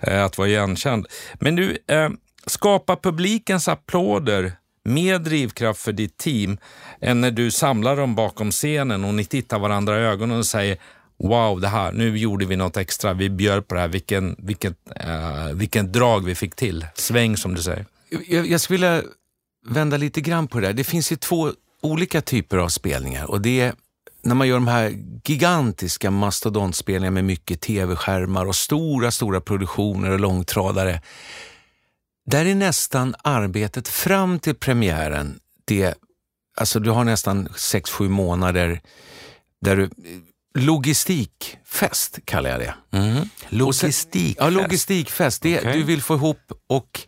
[0.00, 1.06] eh, att vara igenkänd.
[1.34, 1.78] Men du,
[2.46, 4.52] skapa publikens applåder
[4.84, 6.58] mer drivkraft för ditt team
[7.00, 10.78] än när du samlar dem bakom scenen och ni tittar varandra i ögonen och säger
[11.28, 14.72] wow, det här, nu gjorde vi något extra, vi bjöd på det här, vilken, vilket,
[15.06, 16.86] uh, vilken drag vi fick till.
[16.94, 17.86] Sväng som du säger.
[18.28, 19.02] Jag, jag skulle vilja
[19.66, 20.72] vända lite grann på det där.
[20.72, 23.74] Det finns ju två olika typer av spelningar och det är
[24.22, 30.20] när man gör de här gigantiska mastodontspelningarna med mycket tv-skärmar och stora, stora produktioner och
[30.20, 31.00] långtradare.
[32.26, 35.94] Där är nästan arbetet fram till premiären, det,
[36.56, 38.80] alltså du har nästan 6-7 månader
[39.60, 39.90] där du
[40.58, 42.74] logistikfest, kallar jag det.
[42.98, 43.28] Mm.
[43.48, 44.36] Logistikfest?
[44.40, 45.42] Ja, logistikfest.
[45.42, 45.72] Det, Okej.
[45.72, 47.06] Du vill få ihop och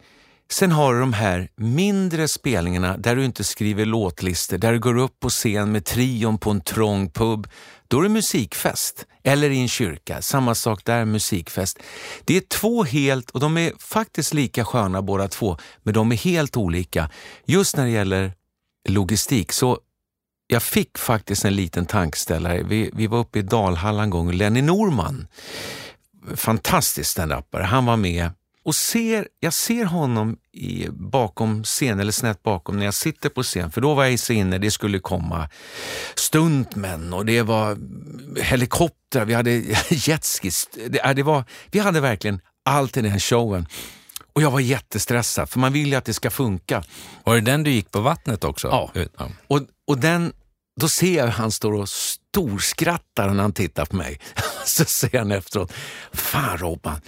[0.50, 4.98] sen har du de här mindre spelningarna där du inte skriver låtlistor, där du går
[4.98, 7.48] upp på scen med trion på en trång pub.
[7.88, 9.06] Då är det musikfest.
[9.24, 10.22] Eller i en kyrka.
[10.22, 11.78] Samma sak där, musikfest.
[12.24, 16.16] Det är två helt, och de är faktiskt lika sköna båda två, men de är
[16.16, 17.10] helt olika.
[17.46, 18.32] Just när det gäller
[18.88, 19.78] logistik så
[20.46, 22.62] jag fick faktiskt en liten tankeställare.
[22.62, 25.26] Vi, vi var uppe i Dalhalla en gång och Lenny Norman,
[26.34, 28.30] fantastisk standupare, han var med
[28.66, 33.42] och ser, jag ser honom i, bakom scen, eller snett bakom när jag sitter på
[33.42, 35.48] scen, för då var jag så inne, det skulle komma
[36.14, 37.78] stuntmän och det var
[38.40, 39.50] helikoptrar, vi hade
[39.90, 40.68] jetskis.
[40.88, 43.66] Det, ja, det var, vi hade verkligen allt i den showen.
[44.32, 46.84] Och jag var jättestressad, för man vill ju att det ska funka.
[47.24, 48.68] Var det den du gick på vattnet också?
[48.68, 48.90] Ja.
[49.18, 49.28] ja.
[49.46, 50.32] Och, och den,
[50.80, 54.20] då ser jag hur han står och storskrattar när han tittar på mig.
[54.64, 55.72] Så säger han efteråt,
[56.12, 57.00] fan Robban,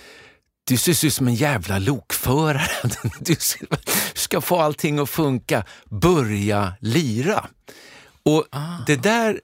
[0.68, 2.70] du ser ut som en jävla lokförare.
[3.20, 3.36] Du
[4.14, 5.64] ska få allting att funka.
[5.90, 7.48] Börja lira.
[8.22, 8.44] Och
[8.86, 9.40] det där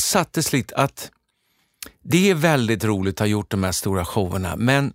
[0.00, 1.10] sattes lite att
[2.02, 4.92] det är väldigt roligt att ha gjort de här stora showerna, men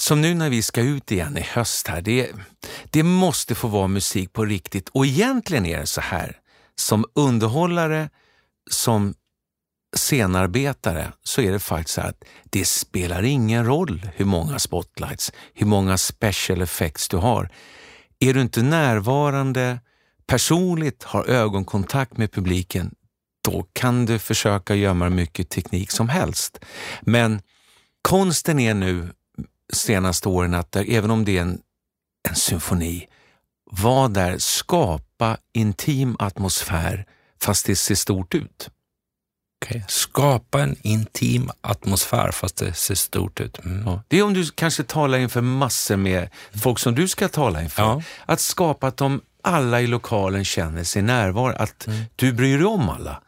[0.00, 2.30] som nu när vi ska ut igen i höst här, det,
[2.90, 4.88] det måste få vara musik på riktigt.
[4.88, 6.38] Och egentligen är det så här,
[6.76, 8.10] som underhållare,
[8.70, 9.14] som
[9.96, 15.32] scenarbetare, så är det faktiskt så här att det spelar ingen roll hur många spotlights,
[15.54, 17.48] hur många special effects du har.
[18.18, 19.80] Är du inte närvarande,
[20.26, 22.94] personligt har ögonkontakt med publiken,
[23.44, 26.58] då kan du försöka gömma mycket teknik som helst.
[27.00, 27.42] Men
[28.02, 29.08] konsten är nu
[29.72, 31.60] senaste åren att där, även om det är en,
[32.28, 33.08] en symfoni,
[33.80, 37.06] var där, skapa intim atmosfär
[37.42, 38.70] fast det ser stort ut.
[39.64, 39.84] Okej.
[39.88, 43.64] Skapa en intim atmosfär fast det ser stort ut.
[43.64, 43.82] Mm.
[43.86, 44.02] Ja.
[44.08, 46.28] Det är om du kanske talar inför massor med
[46.62, 47.82] folk som du ska tala inför.
[47.82, 48.02] Ja.
[48.26, 52.88] Att skapa att de alla i lokalen känner sig närvarande, att du bryr dig om
[52.88, 53.22] alla.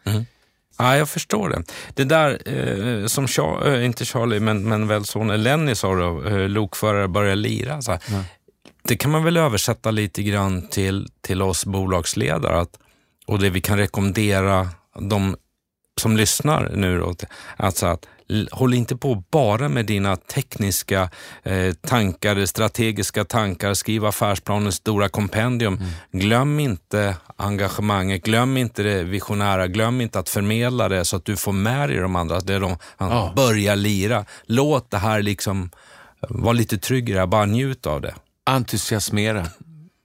[0.78, 1.62] Ja, jag förstår det.
[1.94, 6.24] Det där eh, som, Char- eh, inte Charlie, men, men väl son Lenny sa då,
[6.24, 7.82] eh, lokförare börjar lira.
[7.82, 7.98] Så.
[8.88, 12.78] Det kan man väl översätta lite grann till, till oss bolagsledare att,
[13.26, 14.68] och det vi kan rekommendera
[15.00, 15.36] de
[16.00, 17.14] som lyssnar nu då,
[17.56, 18.06] alltså att
[18.50, 21.10] håll inte på bara med dina tekniska
[21.42, 25.80] eh, tankar, strategiska tankar, skriv affärsplanens stora kompendium.
[26.12, 31.36] Glöm inte engagemanget, glöm inte det visionära, glöm inte att förmedla det så att du
[31.36, 33.32] får med dig de andra, det de Ja.
[33.36, 34.24] börjar lira.
[34.46, 35.70] Låt det här liksom
[36.28, 38.14] vara lite tryggare, bara njut av det.
[38.46, 39.46] Entusiasmera.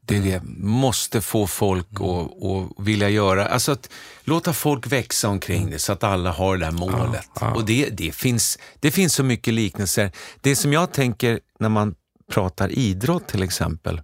[0.06, 0.42] Det är det.
[0.58, 3.90] Måste få folk att, att vilja göra, alltså att
[4.24, 7.30] låta folk växa omkring det så att alla har det där målet.
[7.40, 7.54] ja.
[7.56, 10.12] Och det, det, finns, det finns så mycket liknelser.
[10.42, 11.96] Det som jag tänker när man
[12.32, 14.02] pratar idrott till exempel.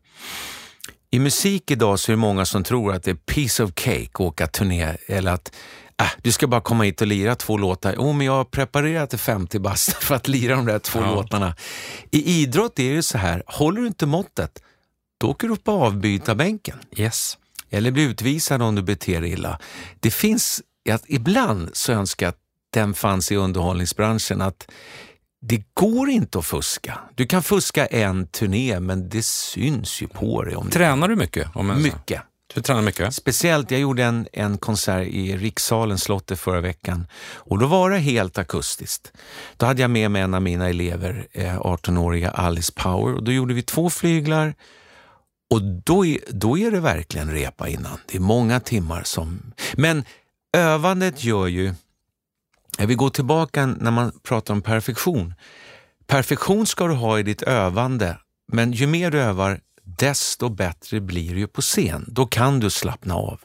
[1.11, 4.09] I musik idag så är det många som tror att det är piece of cake
[4.13, 5.55] att åka turné eller att
[6.01, 7.95] äh, du ska bara komma hit och lira två låtar.
[7.95, 11.15] Oh, men jag har preparerat till 50 bast för att lira de där två Ja.
[11.15, 11.55] låtarna.
[12.12, 14.62] I idrott är det så här, håller du inte måttet,
[15.17, 17.38] då åker du upp på avbytarbänken Yes.
[17.69, 19.60] eller blir utvisad om du beter dig illa.
[19.99, 22.39] Det finns, att ibland så önskar jag att
[22.73, 24.67] den fanns i underhållningsbranschen, att
[25.41, 26.99] det går inte att fuska.
[27.15, 30.55] Du kan fuska en turné, men det syns ju på dig.
[30.55, 30.69] Om.
[30.69, 31.47] Tränar du mycket?
[31.55, 31.81] Om?
[31.81, 32.21] Mycket.
[32.53, 33.13] Du tränar mycket?
[33.13, 37.97] Speciellt, jag gjorde en, en konsert i Rikssalen, slottet förra veckan och då var det
[37.97, 39.12] helt akustiskt.
[39.58, 43.31] Då hade jag med mig en av mina elever, eh, 18-åriga Alice Power och då
[43.31, 44.53] gjorde vi två flyglar
[45.49, 47.97] och då är, då är det verkligen repa innan.
[48.08, 49.53] Det är många timmar som...
[49.73, 50.03] Men
[50.58, 51.73] övandet gör ju...
[52.77, 55.34] Jag vill gå tillbaka när man pratar om perfektion.
[56.08, 58.17] Perfektion ska du ha i ditt övande,
[58.51, 62.05] men ju mer du övar, desto bättre blir det ju på scen.
[62.07, 63.41] Då kan du slappna av.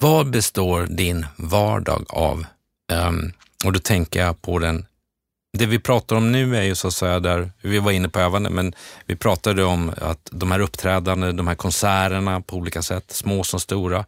[0.00, 2.44] Vad består din vardag av?
[2.92, 3.32] Um,
[3.64, 4.86] och då tänker jag på den
[5.52, 8.20] det vi pratar om nu är ju så att säga där, vi var inne på
[8.20, 8.74] övande, men
[9.06, 13.60] vi pratade om att de här uppträdandena, de här konserterna på olika sätt, små som
[13.60, 14.04] stora.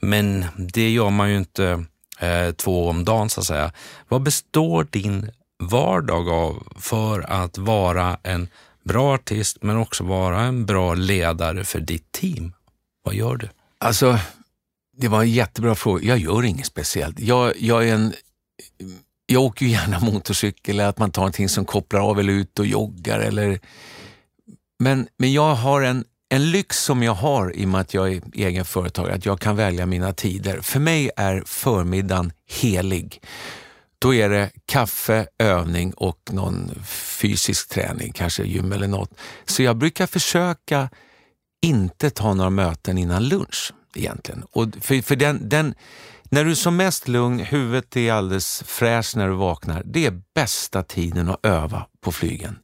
[0.00, 1.84] Men det gör man ju inte
[2.18, 3.72] eh, två om dagen så att säga.
[4.08, 5.30] Vad består din
[5.62, 8.48] vardag av för att vara en
[8.84, 12.52] bra artist men också vara en bra ledare för ditt team?
[13.04, 13.48] Vad gör du?
[13.78, 14.18] Alltså,
[14.96, 16.04] det var en jättebra fråga.
[16.04, 17.20] Jag gör inget speciellt.
[17.20, 18.12] Jag, jag är en...
[19.26, 22.58] Jag åker ju gärna motorcykel eller att man tar någonting som kopplar av eller ut
[22.58, 23.60] och joggar eller...
[24.78, 28.12] Men, men jag har en, en lyx som jag har i och med att jag
[28.12, 30.60] är egen företagare, att jag kan välja mina tider.
[30.60, 33.20] För mig är förmiddagen helig.
[34.02, 39.10] Då är det kaffe, övning och någon fysisk träning, kanske gym eller något.
[39.44, 40.88] Så jag brukar försöka
[41.62, 44.42] inte ta några möten innan lunch egentligen.
[44.52, 45.74] Och för, för den, den,
[46.24, 50.22] när du är som mest lugn, huvudet är alldeles fräscht när du vaknar, det är
[50.34, 52.58] bästa tiden att öva på flygen.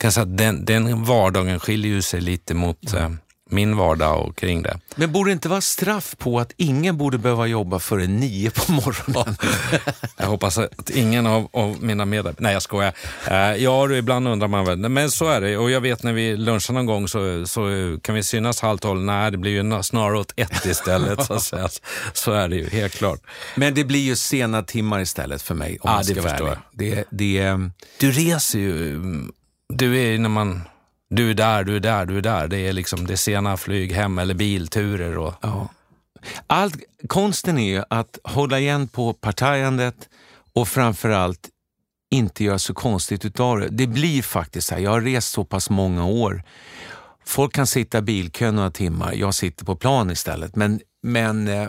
[0.00, 3.10] Kan säga att den, den vardagen skiljer sig lite mot ja.
[3.50, 4.80] Eh, min vardag och kring det.
[4.94, 8.72] Men borde det inte vara straff på att ingen borde behöva jobba före nio på
[8.72, 9.36] morgonen?
[10.16, 12.42] jag hoppas att ingen av, av mina medarbetare...
[12.42, 12.92] Nej, jag skojar.
[13.30, 14.78] Uh, ja, ibland undrar man väl.
[14.78, 15.56] Men så är det.
[15.56, 17.60] Och jag vet när vi lunchar någon gång så, så
[18.02, 19.00] kan vi synas halv tolv.
[19.00, 21.24] Nej, det blir ju snarare åt ett istället.
[21.42, 21.80] så, att
[22.12, 23.20] så är det ju, helt klart.
[23.54, 25.78] Men det blir ju sena timmar istället för mig.
[25.80, 26.58] Om ja, det förstår jag.
[26.72, 27.56] Det, det,
[27.98, 29.00] du reser ju...
[29.72, 30.62] Du är när man
[31.10, 32.48] du är där, du är där, du är där.
[32.48, 35.18] Det är liksom det är sena flyg hem eller bilturer.
[35.18, 35.34] Och...
[35.40, 35.68] Ja.
[36.46, 36.76] Allt,
[37.08, 40.08] konsten är ju att hålla igen på partajandet
[40.54, 41.48] och framförallt
[42.10, 43.68] inte göra så konstigt utav det.
[43.68, 46.42] Det blir faktiskt så här, jag har rest så pass många år.
[47.24, 50.56] Folk kan sitta i bilkön några timmar, jag sitter på plan istället.
[50.56, 51.68] Men, men eh,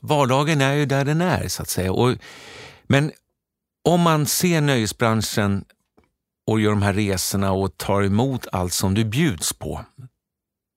[0.00, 1.92] vardagen är ju där den är så att säga.
[1.92, 2.14] Och,
[2.86, 3.12] men
[3.84, 5.64] om man ser nöjesbranschen
[6.48, 9.84] och gör de här resorna och tar emot allt som du bjuds på,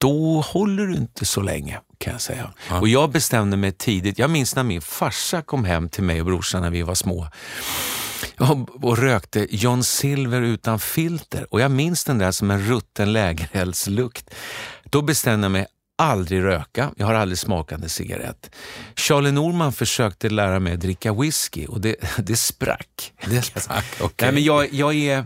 [0.01, 2.53] då håller du inte så länge kan jag säga.
[2.69, 2.79] Ja.
[2.79, 6.25] Och jag bestämde mig tidigt, jag minns när min farsa kom hem till mig och
[6.25, 7.27] brorsan när vi var små
[8.39, 13.13] och, och rökte John Silver utan filter och jag minns den där som en rutten
[13.13, 14.33] lägereldslukt.
[14.83, 15.65] Då bestämde jag mig,
[15.97, 18.55] aldrig röka, jag har aldrig smakat en cigarett.
[18.95, 23.13] Charlie Norman försökte lära mig att dricka whisky och det, det sprack.
[23.25, 24.25] Det sprack, okay.
[24.25, 25.25] Nej, men jag, jag är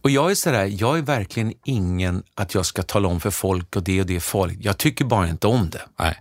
[0.00, 3.76] och jag är sådär, jag är verkligen ingen att jag ska tala om för folk
[3.76, 4.58] och det och det är farligt.
[4.60, 5.82] Jag tycker bara inte om det.
[5.98, 6.18] Nej.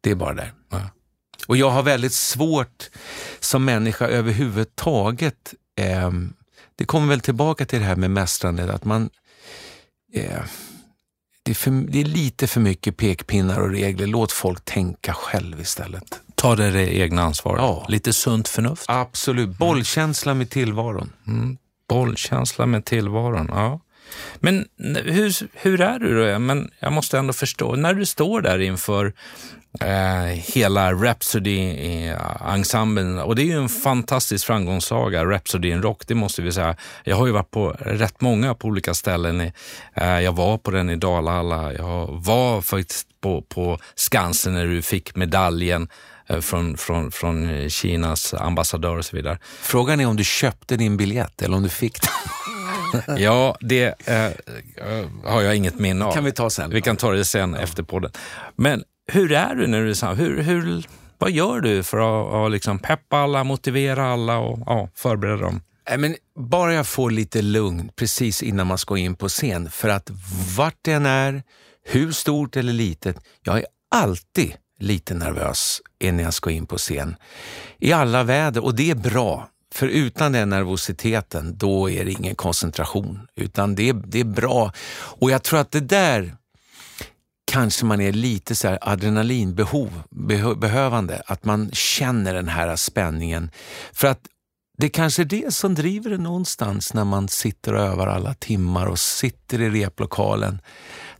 [0.00, 0.52] Det är bara där.
[0.70, 0.80] Ja.
[1.46, 2.90] Och jag har väldigt svårt
[3.40, 6.10] som människa överhuvudtaget, eh,
[6.76, 9.10] det kommer väl tillbaka till det här med mästrandet, att man
[10.12, 10.40] eh,
[11.42, 14.06] det är, för, det är, lite för mycket pekpinnar och regler.
[14.06, 16.20] Låt folk tänka själv istället.
[16.34, 17.62] Ta det, det egna ansvaret.
[17.62, 17.86] Ja.
[17.88, 18.84] Lite sunt förnuft.
[18.88, 19.58] Absolut.
[19.58, 21.12] Bollkänsla med tillvaron.
[21.26, 23.46] Mm bollkänsla med tillvaron.
[23.50, 23.80] Ja.
[24.36, 24.66] Men
[25.04, 26.38] hur, hur är du då?
[26.38, 29.12] Men jag måste ändå förstå, när du står där inför
[29.80, 36.42] eh, hela Rhapsody-ensemblen, och det är ju en fantastisk framgångssaga, Rhapsody in Rock, det måste
[36.42, 36.76] vi säga.
[37.04, 39.40] Jag har ju varit på rätt många på olika ställen.
[39.94, 44.82] Eh, jag var på den i Dalhalla, jag var faktiskt på, på Skansen när du
[44.82, 45.88] fick medaljen
[46.40, 49.38] från, från, från Kinas ambassadör och så vidare.
[49.60, 52.10] Frågan är om du köpte din biljett eller om du fick den?
[53.18, 54.30] ja, det eh,
[55.24, 56.12] har jag inget minne av.
[56.12, 56.70] kan vi ta sen.
[56.70, 57.58] Vi kan ta det sen ja.
[57.58, 58.10] efter podden.
[58.56, 60.86] Men hur är du när du är hur, hur,
[61.18, 65.60] Vad gör du för att, att liksom peppa alla, motivera alla och ja, förbereda dem?
[65.98, 66.16] men
[66.50, 69.70] bara jag får lite lugn precis innan man ska in på scen.
[69.70, 70.10] För att
[70.56, 71.42] vart det än är,
[71.84, 77.16] hur stort eller litet, jag är alltid lite nervös innan jag ska in på scen.
[77.78, 79.48] I alla väder, och det är bra.
[79.74, 83.26] För utan den nervositeten, då är det ingen koncentration.
[83.36, 84.72] Utan det, det är bra.
[84.92, 86.36] Och jag tror att det där
[87.52, 90.02] kanske man är lite så här adrenalinbehov,
[90.56, 91.22] behövande.
[91.26, 93.50] Att man känner den här spänningen.
[93.92, 94.20] För att
[94.78, 98.86] det kanske är det som driver det någonstans när man sitter och övar alla timmar
[98.86, 100.58] och sitter i replokalen.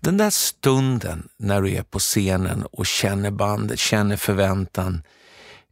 [0.00, 5.02] Den där stunden när du är på scenen och känner bandet, känner förväntan,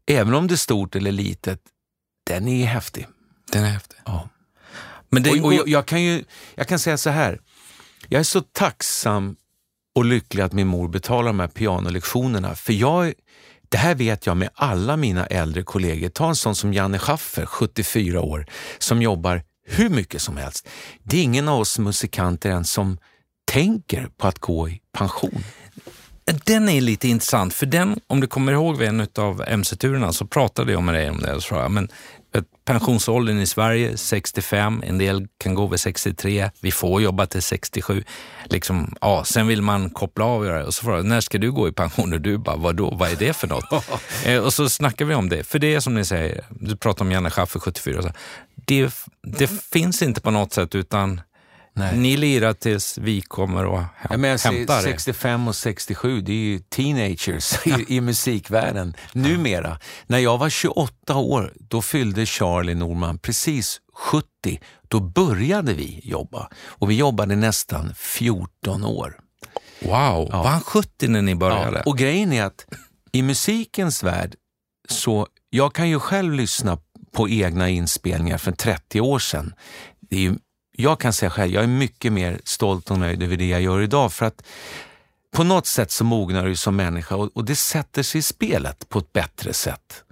[0.06, 1.60] även om det är stort eller litet,
[2.26, 3.06] den är häftig.
[3.52, 3.98] Den är häftig.
[4.04, 4.28] Ja.
[5.08, 7.40] Men det och, och jag, jag, kan ju, jag kan säga så här,
[8.08, 9.37] jag är så tacksam
[9.94, 13.12] och lycklig att min mor betalar de här pianolektionerna, för jag,
[13.68, 16.08] det här vet jag med alla mina äldre kollegor.
[16.08, 18.46] Ta en sån som Janne Schaffer, 74 år,
[18.78, 20.68] som jobbar hur mycket som helst.
[21.02, 22.98] Det är ingen av oss musikanter än som
[23.54, 25.44] tänker på att gå i pension.
[26.44, 30.26] Den är lite intressant, för den, om du kommer ihåg vid en av MC-turerna så
[30.26, 31.40] pratade jag med dig om det.
[31.40, 31.70] Tror jag.
[31.70, 31.88] Men
[32.64, 38.04] pensionsåldern i Sverige 65, en del kan gå vid 63, vi får jobba till 67.
[38.44, 41.68] Liksom, ja, sen vill man koppla av och, och så frågar när ska du gå
[41.68, 42.12] i pension?
[42.12, 43.88] Och du bara, vadå, vad är det för något?
[44.24, 47.04] eh, och så snackar vi om det, för det är som ni säger, du pratar
[47.04, 48.10] om Janne Schaffer 74, så,
[48.54, 51.20] det, det finns inte på något sätt utan
[51.77, 51.98] Nej.
[51.98, 56.37] Ni lirar tills vi kommer och häm ja, men hämtar 65 och 67, det är
[56.37, 59.79] ju teenagers i, i musikvärlden numera.
[60.06, 64.27] När jag var 28 år, då fyllde Charlie Norman precis 70.
[64.88, 69.16] Då började vi jobba och vi jobbade nästan 14 år.
[69.83, 70.42] Wow, Ja.
[70.42, 71.77] var han 70 när ni började?
[71.77, 72.66] Ja, och grejen är att
[73.12, 74.35] i musikens värld,
[74.88, 76.79] så jag kan ju själv lyssna
[77.12, 79.54] på egna inspelningar för 30 år sedan.
[80.10, 80.35] Det är ju,
[80.77, 83.81] jag kan säga själv, jag är mycket mer stolt och nöjd över det jag gör
[83.81, 84.42] idag för att
[85.35, 88.88] på något sätt så mognar du som människa och, och det sätter sig i spelet
[88.88, 90.04] på ett bättre sätt.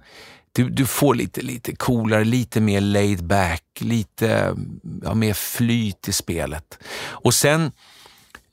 [0.53, 4.57] Du, du får lite, lite coolare, lite mer laid back, lite
[5.03, 6.79] ja, mer flyt i spelet.
[7.03, 7.73] Och sen,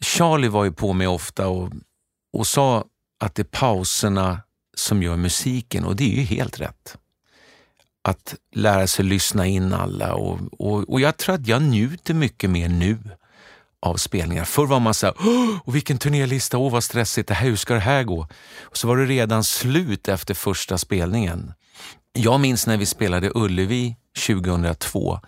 [0.01, 1.69] Charlie var ju på mig ofta och,
[2.33, 2.85] och sa
[3.19, 4.41] att det är pauserna
[4.75, 6.97] som gör musiken och det är ju helt rätt.
[8.09, 12.49] Att lära sig lyssna in alla och, och, och jag tror att jag njuter mycket
[12.49, 12.97] mer nu
[13.81, 14.45] av spelningar.
[14.45, 15.15] Förr var man såhär,
[15.63, 18.27] och vilken turnélista, åh vad stressigt, det här, hur ska det här gå?
[18.61, 21.53] Och så var det redan slut efter första spelningen.
[22.13, 23.95] Jag minns när vi spelade Ullevi
[24.27, 25.19] 2002,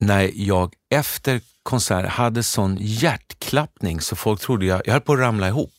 [0.00, 5.18] när jag efter konsert hade sån hjärtklappning så folk trodde jag, jag höll på att
[5.18, 5.74] ramla ihop.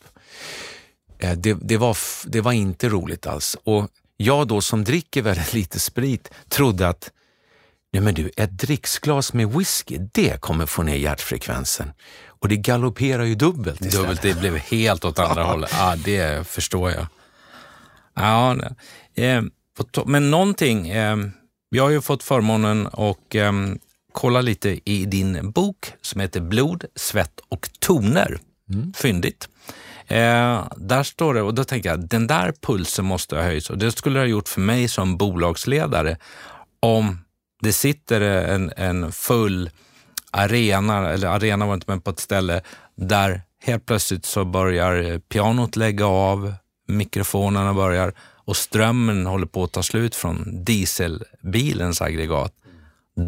[1.20, 3.58] Eh, det, det, var, det var inte roligt alls.
[3.64, 7.12] Och jag då som dricker väldigt lite sprit trodde att
[7.94, 11.92] Nej men du, ett dricksglas med whisky, det kommer få ner hjärtfrekvensen.
[12.28, 14.02] Och det galopperar ju dubbelt istället.
[14.08, 15.70] Dubbelt, det blev helt åt andra hållet.
[15.74, 17.08] Ja, det förstår jag.
[18.16, 18.56] Ja,
[19.16, 19.42] eh,
[19.94, 21.18] to- men någonting, eh,
[21.70, 23.52] vi har ju fått förmånen att eh,
[24.12, 28.40] kolla lite i din bok som heter Blod, svett och toner.
[28.96, 29.50] Fyndigt.
[30.08, 33.78] Eh, där står det, och då tänker jag, den där pulsen måste ha höjts och
[33.78, 36.18] det skulle det ha gjort för mig som bolagsledare
[36.80, 37.26] om
[37.62, 39.70] det sitter en, en full
[40.32, 42.62] arena, eller arena var inte men på ett ställe
[42.96, 46.54] där helt plötsligt så börjar pianot lägga av,
[46.88, 52.54] mikrofonerna börjar och strömmen håller på att ta slut från dieselbilens aggregat.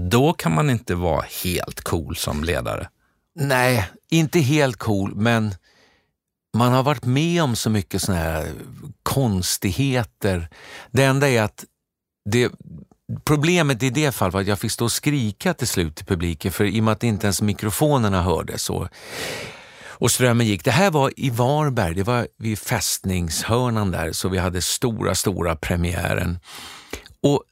[0.10, 2.90] Då kan man inte vara helt cool som ledare.
[3.36, 5.56] Nej, inte helt cool, men
[6.56, 8.52] man har varit med om så mycket såna här
[9.04, 10.50] konstigheter.
[10.92, 11.66] Det enda är att
[12.30, 12.52] det,
[13.24, 16.52] problemet i det fallet var att jag fick stå och skrika till slut till publiken
[16.52, 18.88] för i och med att inte ens mikrofonerna hördes och,
[19.88, 20.64] och strömmen gick.
[20.64, 25.56] Det här var i Varberg, det var vid fästningshörnan där, så vi hade stora, stora
[25.56, 26.40] premiären.
[27.24, 27.44] Och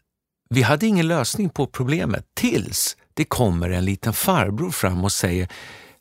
[0.49, 5.47] vi hade ingen lösning på problemet tills det kommer en liten farbror fram och säger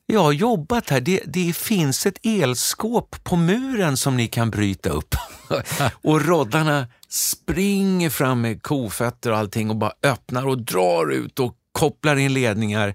[0.06, 4.90] jag har jobbat här, det, det finns ett elskåp på muren som ni kan bryta
[4.90, 5.14] upp.
[6.02, 11.56] och roddarna springer fram med kofötter och allting och bara öppnar och drar ut och
[11.72, 12.94] kopplar in ledningar.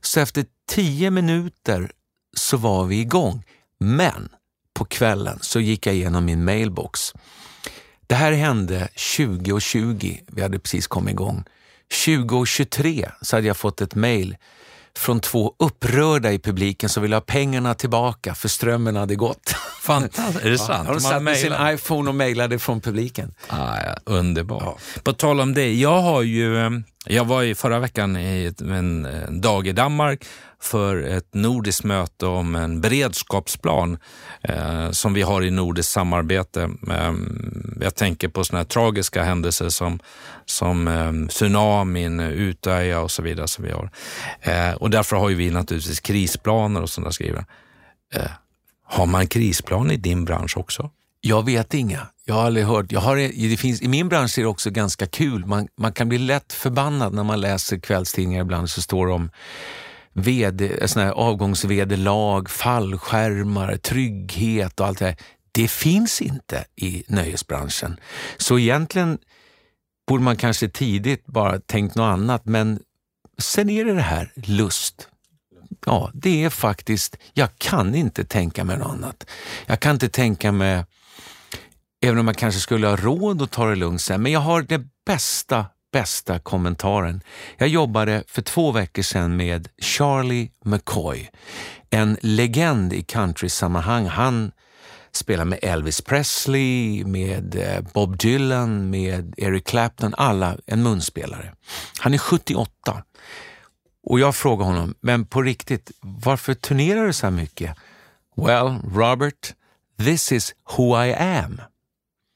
[0.00, 1.92] Så efter tio minuter
[2.36, 3.44] så var vi igång.
[3.80, 4.28] Men
[4.74, 7.12] på kvällen så gick jag igenom min mailbox.
[8.06, 11.44] Det här hände 2020, vi hade precis kommit igång.
[12.04, 14.36] 2023 så hade jag fått ett mail
[14.98, 19.54] från två upprörda i publiken som ville ha pengarna tillbaka för strömmen hade gått.
[19.82, 20.86] Fantastiskt, är det sant?
[20.86, 23.34] Har de satt med sin iPhone och mejlade från publiken.
[23.48, 24.80] Ah, ja, underbart.
[25.02, 26.70] På tal om det, jag har ju, eh,
[27.06, 30.24] jag var i förra veckan i en, en dag i Danmark
[30.62, 33.98] för ett nordiskt möte om en beredskapsplan
[34.42, 36.70] eh, som vi har i nordiskt samarbete.
[36.90, 37.12] Eh,
[37.80, 39.98] jag tänker på sådana här tragiska händelser som,
[40.46, 43.48] som eh, tsunamin, Utöja och så vidare.
[43.48, 43.90] som vi har.
[44.40, 47.44] Eh, och därför har ju vi naturligtvis krisplaner och sådana skrivna.
[48.14, 48.30] Eh,
[48.84, 50.90] har man krisplan i din bransch också?
[51.20, 52.06] Jag vet inga.
[52.24, 52.92] Jag har aldrig hört.
[52.92, 53.16] Jag har,
[53.50, 55.46] det finns, I min bransch är det också ganska kul.
[55.46, 59.30] Man, man kan bli lätt förbannad när man läser kvällstidningar ibland så står det om
[60.22, 65.16] vd, eh, såna här avgångsvederlag, fallskärmar, trygghet och allt det här.
[65.52, 68.00] Det finns inte i nöjesbranschen.
[68.36, 69.18] Så egentligen
[70.08, 72.80] borde man kanske tidigt bara tänkt något annat, men
[73.38, 75.08] sen är det det här lust.
[75.86, 79.26] Ja, det är faktiskt, jag kan inte tänka mig något annat.
[79.66, 80.84] Jag kan inte tänka mig,
[82.02, 84.62] även om jag kanske skulle ha råd att ta det lugnt sen, men jag har
[84.62, 87.22] det bästa, bästa kommentaren.
[87.56, 91.30] Jag jobbade för två veckor sedan med Charlie McCoy,
[91.90, 94.06] en legend i countrysammanhang.
[94.06, 94.52] Han
[95.12, 101.52] spelar med Elvis Presley, med eh, Bob Dylan, med Eric Clapton, alla en munspelare.
[101.98, 103.02] Han är 78.
[104.02, 107.76] Och jag frågar honom, men på riktigt, varför turnerar du så här mycket?
[108.36, 109.54] Well, Robert,
[109.98, 111.60] this is who I am.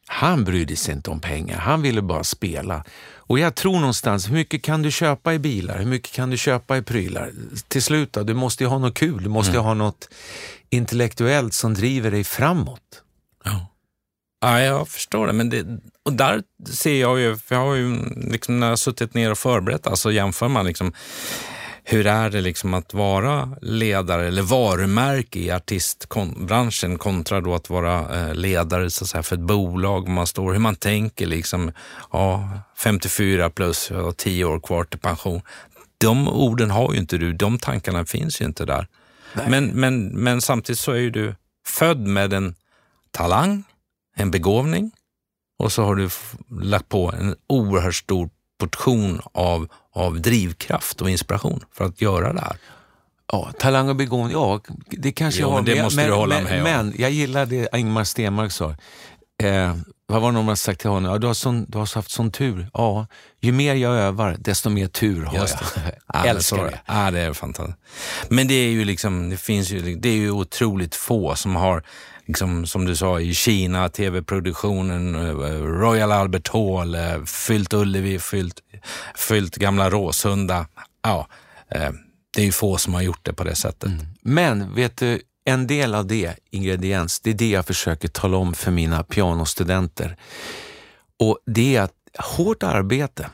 [0.07, 2.85] Han brydde sig inte om pengar, han ville bara spela.
[3.27, 5.79] Och jag tror någonstans, hur mycket kan du köpa i bilar?
[5.79, 7.33] Hur mycket kan du köpa i prylar?
[7.69, 10.09] Till slut då, du måste ju ha något kul, du måste ju ha något
[10.71, 13.03] intellektuellt som driver dig framåt.
[13.45, 13.67] Ja.
[14.41, 15.33] Ja, jag förstår det.
[15.33, 15.67] Men det,
[16.03, 19.39] och där ser jag ju, för jag har ju liksom när jag suttit ner och
[19.39, 20.93] förberett, alltså jämför man liksom
[21.87, 28.21] hur är det liksom att vara ledare eller varumärke i artistbranschen kontra då att vara
[28.21, 31.73] eh, ledare så säga, för ett bolag, man står, hur man tänker liksom,
[32.13, 35.43] ja, 54 plus och 10 år kvar till pension.
[35.99, 38.87] De orden har ju inte du, de tankarna finns ju inte där.
[39.49, 41.35] Men, men, men samtidigt så är ju du
[41.67, 42.55] född med en
[43.11, 43.65] talang,
[44.17, 44.91] en begåvning
[45.59, 46.09] och så har du
[46.61, 52.41] lagt på en oerhört stor portion av, av drivkraft och inspiration för att göra det
[52.41, 52.57] här.
[53.33, 55.63] Ja, talang och begåvning, ja det kanske jo, jag har.
[55.63, 56.63] Men det måste men, du hålla men, med om.
[56.63, 58.75] Men jag gillar det Ingmar Stenmark sa.
[59.43, 59.77] Eh,
[60.07, 61.13] vad var det någon sagt till honom?
[61.13, 62.71] Ja, du, har sån, du har haft sån tur.
[62.75, 63.07] Ja,
[63.41, 65.95] ju mer jag övar, desto mer tur har Just jag.
[66.15, 66.81] Ja, Älskar det.
[66.87, 67.79] Ja, det är fantastiskt.
[68.29, 71.83] Men det är ju liksom, det finns ju, det är ju otroligt få som har,
[72.27, 78.61] liksom, som du sa, i Kina, tv-produktionen, eh, Royal Albert Hall, eh, fyllt Ullevi, fyllt,
[79.15, 80.67] fyllt gamla Råsunda.
[81.03, 81.29] Ja,
[81.71, 81.91] eh,
[82.35, 83.89] det är ju få som har gjort det på det sättet.
[83.89, 84.07] Mm.
[84.23, 88.55] Men vet du, en del av det, ingrediens, det är det jag försöker tala om
[88.55, 90.17] för mina pianostudenter.
[91.19, 93.31] Och det är att hårt arbete,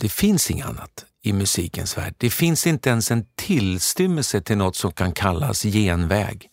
[0.00, 2.14] det finns inget annat i musikens värld.
[2.18, 6.50] Det finns inte ens en tillstymmelse till något som kan kallas genväg.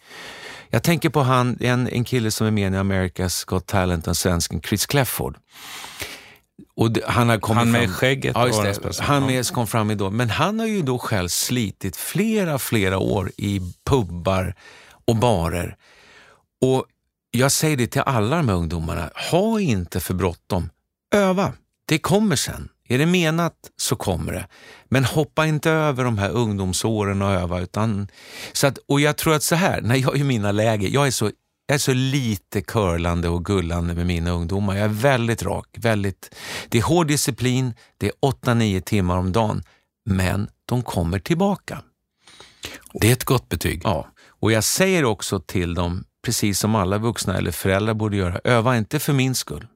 [0.70, 4.16] Jag tänker på han, en, en kille som är med i America's Got Talent, en
[4.16, 5.38] svensken, Chris Clefford.
[6.76, 9.00] Och det, han har kommit Han med fram, skägget Ja, just det.
[9.00, 10.14] Han med kom fram idag.
[10.14, 14.56] Men han har ju då själv slitit flera, flera år i pubbar
[15.06, 15.76] och barer.
[16.62, 16.86] Och
[17.32, 20.70] jag säger det till alla de här ungdomarna, ha inte för bråttom.
[21.16, 21.54] Öva,
[21.86, 22.70] det kommer sen.
[22.90, 24.48] Är det menat så kommer det.
[24.90, 27.60] Men hoppa inte över de här ungdomsåren och öva.
[27.60, 28.08] Utan,
[28.54, 31.08] så att, och jag tror att så här, när jag är i mina läger, jag
[31.08, 31.32] är så
[31.70, 34.76] jag är så lite curlande och gullande med mina ungdomar.
[34.76, 35.68] Jag är väldigt rak.
[35.78, 36.36] Väldigt,
[36.70, 39.64] det är hård disciplin, det är 8-9 timmar om dagen,
[40.06, 41.82] men de kommer tillbaka.
[42.94, 43.82] Det är ett gott betyg.
[43.84, 48.42] Ja, och jag säger också till dem, precis som alla vuxna eller föräldrar borde göra,
[48.44, 49.68] öva inte för min skull.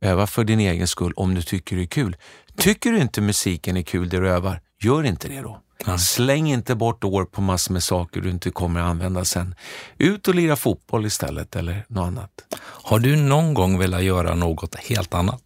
[0.00, 2.16] Öva för din egen skull om du tycker det är kul.
[2.56, 5.60] Tycker du inte musiken är kul det du övar, gör inte det då.
[5.98, 9.54] Släng inte bort år på massor med saker du inte kommer att använda sen.
[9.98, 12.30] Ut och lira fotboll istället eller något annat.
[12.62, 15.42] Har du någon gång velat göra något helt annat?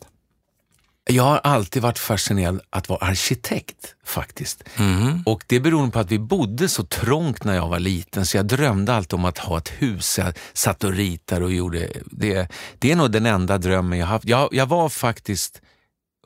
[1.08, 4.64] Jag har alltid varit fascinerad att vara arkitekt faktiskt.
[5.24, 8.46] Och det beror på att vi bodde så trångt när jag var liten så jag
[8.46, 10.18] drömde alltid om att ha ett hus.
[10.18, 12.48] Jag satt och ritade och gjorde det.
[12.78, 14.24] Det är nog den enda drömmen jag haft.
[14.24, 15.62] Jag, jag var faktiskt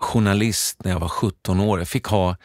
[0.01, 1.79] journalist när jag var 17 år.
[1.79, 2.37] Jag fick ha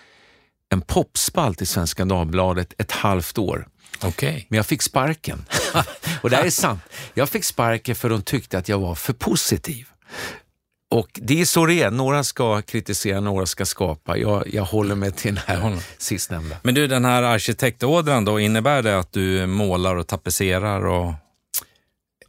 [0.70, 3.68] en popspalt i Svenska Dagbladet ett halvt år.
[4.03, 4.45] Okej.
[4.49, 5.45] Men jag fick sparken.
[6.22, 6.82] och det här är sant.
[7.14, 9.88] Jag fick sparken för de tyckte att jag var för positiv.
[10.91, 11.91] Och det är så det är.
[11.91, 14.18] Några ska kritisera, några ska skapa.
[14.18, 16.56] Jag, jag håller mig till den här sistnämnda.
[16.64, 21.14] Men du, den här arkitektådran då, innebär det att du målar och tapetserar och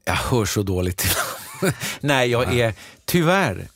[0.05, 1.11] Jag hör så dåligt till.
[2.01, 2.75] Nej, jag är
[3.05, 3.69] tyvärr.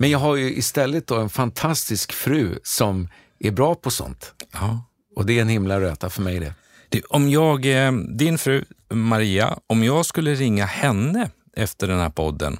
[0.00, 4.34] Men jag har ju istället då en fantastisk fru som är bra på sånt.
[4.52, 4.84] Ja.
[5.16, 6.54] Och det är en himla röta för mig det.
[6.88, 12.10] Du, om jag, eh, din fru Maria, om jag skulle ringa henne efter den här
[12.10, 12.58] podden,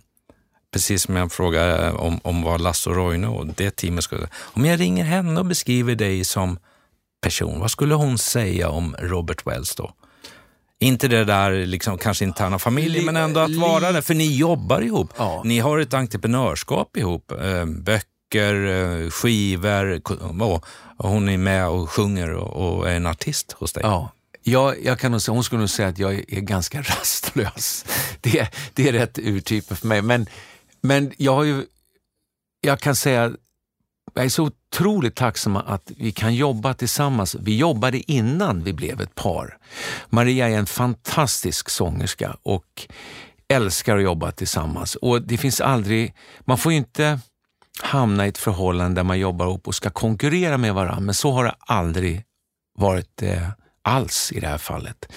[0.72, 4.64] precis som jag frågade om, om vad Lasse och Roine och det teamet skulle Om
[4.64, 6.58] jag ringer henne och beskriver dig som
[7.20, 9.92] person, vad skulle hon säga om Robert Wells då?
[10.80, 14.80] Inte det där liksom, kanske interna familjen, men ändå att vara det, för ni jobbar
[14.80, 15.12] ihop.
[15.16, 15.42] Ja.
[15.44, 20.00] Ni har ett entreprenörskap ihop, eh, böcker, eh, skivor,
[20.42, 20.64] och,
[20.98, 23.82] hon är med och sjunger och, är en artist hos dig.
[23.86, 24.12] Ja.
[24.42, 27.84] Jag, jag kan nog hon skulle nog säga att jag är ganska rastlös.
[28.20, 30.02] Det, det är rätt urtypen för mig.
[30.02, 30.26] Men,
[30.80, 31.64] men jag har ju,
[32.60, 33.32] jag kan säga,
[34.14, 37.36] jag är så otroligt tacksam att vi kan jobba tillsammans.
[37.40, 39.58] Vi jobbade innan vi blev ett par.
[40.10, 42.86] Maria är en fantastisk sångerska och
[43.48, 44.94] älskar att jobba tillsammans.
[44.94, 47.20] Och det finns aldrig, man får ju inte
[47.82, 51.32] hamna i ett förhållande där man jobbar ihop och ska konkurrera med varandra, men så
[51.32, 52.24] har det aldrig
[52.78, 53.48] varit eh,
[53.82, 55.12] alls i det här fallet.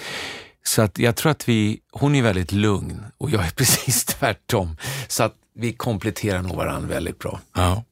[0.64, 4.76] Så att jag tror att vi, hon är väldigt lugn och jag är precis tvärtom.
[5.08, 7.40] Så att vi kompletterar nog varandra väldigt bra.
[7.54, 7.84] Ja,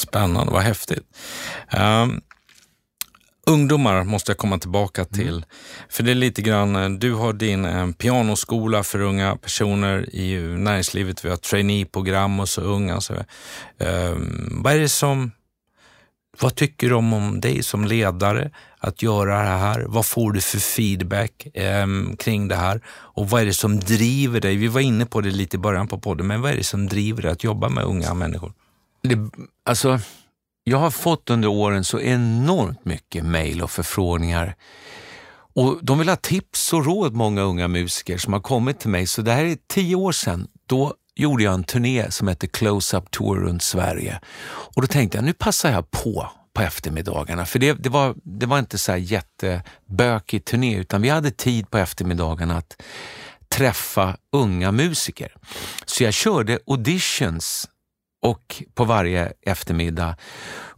[0.00, 1.04] spännande, vad häftigt.
[1.78, 2.20] Um,
[3.48, 5.44] ungdomar måste jag komma tillbaka till.
[5.88, 10.38] För det är lite grann, eh, du har din eh, pianoskola för unga personer i
[10.58, 11.24] näringslivet.
[11.24, 13.00] Vi har traineeprogram och så unga.
[13.00, 15.30] Så, um, vad är det som,
[16.40, 19.84] vad tycker du om, dig som ledare att göra det här?
[19.88, 22.80] Vad får du för feedback em, kring det här?
[22.88, 24.56] Och vad är det som driver dig?
[24.56, 26.88] Vi var inne på det lite i början på podden, men vad är det som
[26.88, 28.52] driver dig att jobba med unga människor?
[29.02, 29.16] Det,
[29.68, 30.00] alltså,
[30.64, 34.54] jag har fått under åren så enormt mycket mejl och förfrågningar.
[35.54, 39.06] Och De vill ha tips och råd, många unga musiker som har kommit till mig.
[39.06, 40.48] Så det här är tio år sedan.
[40.66, 44.20] Då gjorde jag en turné som hette Close-Up Tour runt Sverige.
[44.46, 47.46] Och då tänkte jag, nu passar jag på på eftermiddagarna.
[47.46, 51.70] För det, det, var, det var inte så här jättebökig turné, utan vi hade tid
[51.70, 52.82] på eftermiddagarna att
[53.48, 55.34] träffa unga musiker.
[55.86, 57.68] Så jag körde auditions
[58.22, 60.16] och på varje eftermiddag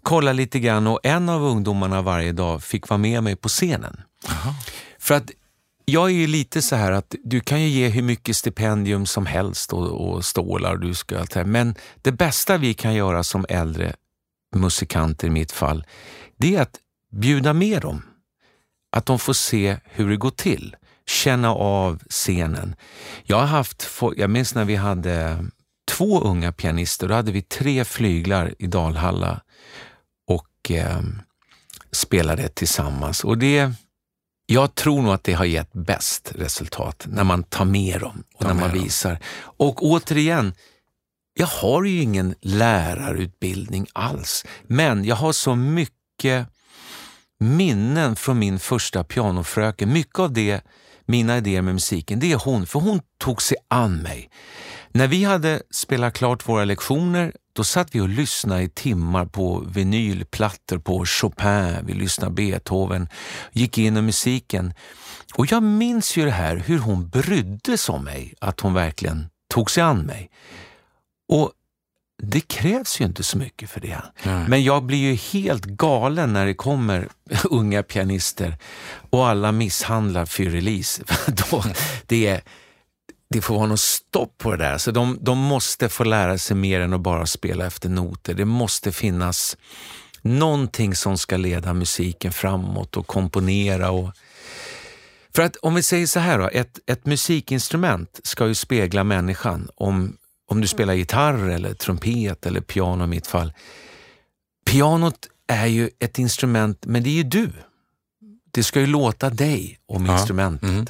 [0.02, 4.00] kolla lite grann och en av ungdomarna varje dag fick vara med mig på scenen.
[4.28, 4.54] Aha.
[4.98, 5.30] För att
[5.84, 9.26] jag är ju lite så här att du kan ju ge hur mycket stipendium som
[9.26, 13.94] helst och, och stålar du ska allt men det bästa vi kan göra som äldre
[14.56, 15.84] musikanter i mitt fall,
[16.36, 16.76] det är att
[17.12, 18.02] bjuda med dem.
[18.92, 20.76] Att de får se hur det går till,
[21.06, 22.74] känna av scenen.
[23.22, 25.46] Jag har haft, jag minns när vi hade
[25.90, 29.40] två unga pianister, då hade vi tre flyglar i Dalhalla
[30.26, 31.00] och eh,
[31.92, 33.24] spelade tillsammans.
[33.24, 33.72] Och det,
[34.46, 38.44] jag tror nog att det har gett bäst resultat, när man tar med dem och
[38.44, 39.18] när man visar.
[39.40, 40.54] Och återigen,
[41.34, 46.46] jag har ju ingen lärarutbildning alls, men jag har så mycket
[47.40, 49.92] minnen från min första pianofröken.
[49.92, 50.60] Mycket av det,
[51.06, 54.30] mina idéer med musiken, det är hon, för hon tog sig an mig.
[54.92, 59.64] När vi hade spelat klart våra lektioner, då satt vi och lyssnade i timmar på
[59.68, 63.08] vinylplattor på Chopin, vi lyssnade Beethoven,
[63.52, 64.74] gick in i musiken.
[65.34, 69.28] Och jag minns ju det här, hur hon brydde sig om mig, att hon verkligen
[69.48, 70.30] tog sig an mig.
[71.28, 71.52] Och
[72.22, 74.02] det krävs ju inte så mycket för det.
[74.22, 74.48] Nej.
[74.48, 77.08] Men jag blir ju helt galen när det kommer
[77.44, 78.56] unga pianister
[79.10, 81.00] och alla misshandlar Fyrrelis.
[82.06, 82.40] det,
[83.30, 84.78] det får vara något stopp på det där.
[84.78, 88.34] Så de, de måste få lära sig mer än att bara spela efter noter.
[88.34, 89.56] Det måste finnas
[90.22, 93.90] någonting som ska leda musiken framåt och komponera.
[93.90, 94.10] Och...
[95.34, 99.68] För att om vi säger så här då, ett, ett musikinstrument ska ju spegla människan.
[99.74, 100.16] Om
[100.50, 103.52] om du spelar gitarr eller trumpet eller piano i mitt fall.
[104.70, 107.52] Pianot är ju ett instrument, men det är ju du.
[108.50, 110.12] Det ska ju låta dig om ja.
[110.12, 110.70] instrumentet.
[110.70, 110.86] Mm.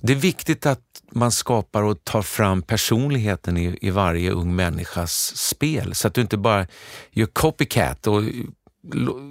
[0.00, 5.36] Det är viktigt att man skapar och tar fram personligheten i, i varje ung människas
[5.36, 5.94] spel.
[5.94, 6.66] Så att du inte bara
[7.10, 8.22] gör copycat och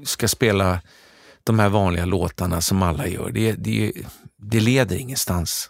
[0.03, 0.81] ska spela
[1.43, 3.31] de här vanliga låtarna som alla gör.
[3.31, 3.91] Det, det,
[4.37, 5.69] det leder ingenstans.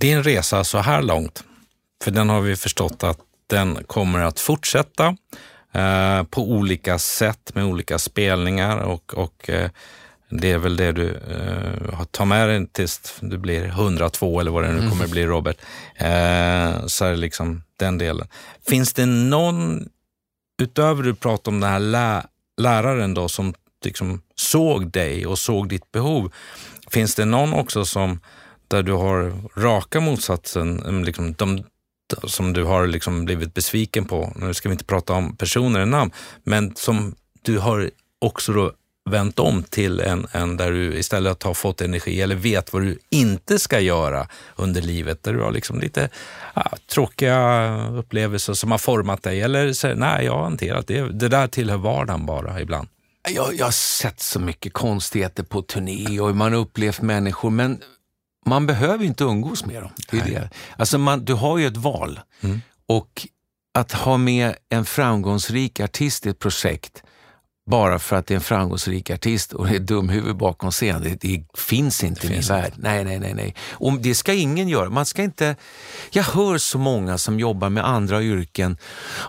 [0.00, 1.44] Din resa så här långt
[2.04, 5.16] för den har vi förstått att den kommer att fortsätta
[5.72, 9.70] eh, på olika sätt med olika spelningar och, och eh,
[10.28, 14.62] det är väl det du eh, tar med dig tills du blir 102 eller vad
[14.62, 14.90] det nu mm.
[14.90, 15.56] kommer bli Robert.
[15.96, 18.28] Eh, så är liksom den delen.
[18.68, 19.88] Finns det någon,
[20.62, 22.22] utöver du pratar om den här lä
[22.56, 23.54] läraren då som
[23.84, 26.32] liksom såg dig och såg ditt behov,
[26.90, 28.20] finns det någon också som
[28.68, 31.64] där du har raka motsatsen, liksom de,
[32.24, 35.88] som du har liksom blivit besviken på, nu ska vi inte prata om personer och
[35.88, 36.10] namn,
[36.44, 38.72] men som du har också då
[39.10, 42.98] vänt om till en, en där du istället har fått energi eller vet vad du
[43.10, 46.08] inte ska göra under livet, där du har liksom lite
[46.54, 51.00] ja, tråkiga upplevelser som har format dig eller säger nej, jag har hanterat det.
[51.00, 52.88] Det där tillhör vardagen bara ibland.
[53.30, 57.80] Jag, jag har sett så mycket konstigheter på turné och man har upplevt människor, men
[58.46, 59.90] man behöver inte umgås med dem.
[60.10, 60.50] Det är det.
[60.76, 62.20] Alltså man, du har ju ett val.
[62.40, 62.60] Mm.
[62.88, 63.26] Och
[63.74, 67.02] att ha med en framgångsrik artist i ett projekt
[67.66, 71.20] bara för att det är en framgångsrik artist och det är dumhuvud bakom scenen, det,
[71.20, 72.72] det finns inte det i min värld.
[72.76, 73.34] Nej, nej, nej.
[73.34, 73.54] nej.
[73.72, 74.90] Och det ska ingen göra.
[74.90, 75.56] Man ska inte...
[76.10, 78.78] Jag hör så många som jobbar med andra yrken.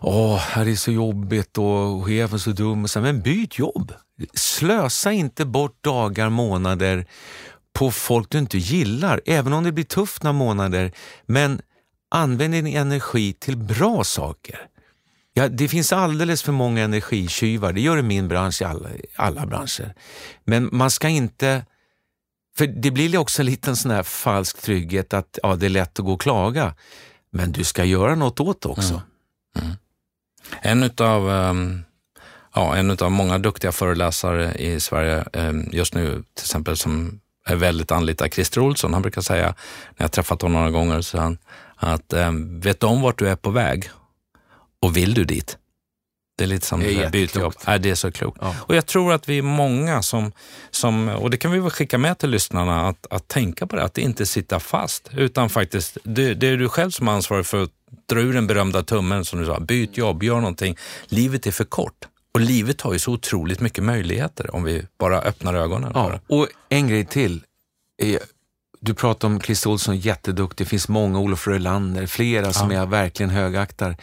[0.01, 2.87] Åh, det är så jobbigt och chefen är så dum.
[2.95, 3.93] Men byt jobb.
[4.33, 7.05] Slösa inte bort dagar, månader
[7.73, 10.91] på folk du inte gillar, även om det blir tufft några månader.
[11.25, 11.61] Men
[12.11, 14.67] använd din energi till bra saker.
[15.37, 18.89] Ja, det finns alldeles för många energitjuvar, det gör det i min bransch, i alla,
[19.15, 19.93] alla branscher.
[20.43, 21.65] Men man ska inte...
[22.57, 25.99] För det blir också en liten sån här falsk trygghet att ja, det är lätt
[25.99, 26.75] att gå och klaga.
[27.29, 29.01] Men du ska göra något åt det också.
[29.57, 29.67] Mm.
[29.67, 29.77] Mm.
[30.61, 31.83] En utav um,
[32.55, 37.55] ja, en utav många duktiga föreläsare i Sverige um, just nu, till exempel som är
[37.55, 38.33] väldigt anlitad.
[38.33, 39.55] Christer Olsson, han brukar säga,
[39.97, 41.37] när jag träffat honom några gånger, så han,
[41.75, 43.89] att ehm, vet du om vart du är på väg
[44.81, 45.57] och vill du dit?
[46.37, 47.53] Det är lite som det är byta jobb.
[47.67, 48.37] Nej, det är så klokt.
[48.41, 48.55] Ja.
[48.59, 50.31] Och jag tror att vi är många som,
[50.71, 53.83] som, och det kan vi väl skicka med till lyssnarna, att, att tänka på det,
[53.83, 57.63] att inte sitta fast, utan faktiskt, det, det är du själv som är ansvarig för
[57.63, 57.71] att
[58.05, 60.77] dra ur den berömda tummen som du sa, byt jobb, gör någonting.
[61.05, 65.21] Livet är för kort Och livet har ju så otroligt mycket möjligheter om vi bara
[65.21, 65.91] öppnar ögonen.
[65.95, 67.43] Ja, och en grej till.
[68.79, 70.65] Du pratar om Christer Olsson, jätteduktig.
[70.65, 73.97] Det finns många, Olof Rölander, flera som jag verkligen högaktar.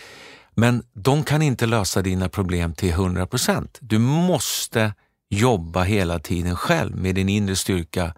[0.55, 3.79] Men de kan inte lösa dina problem till 100 procent.
[3.81, 4.93] Du måste
[5.31, 8.15] jobba hela tiden själv med din inre styrka.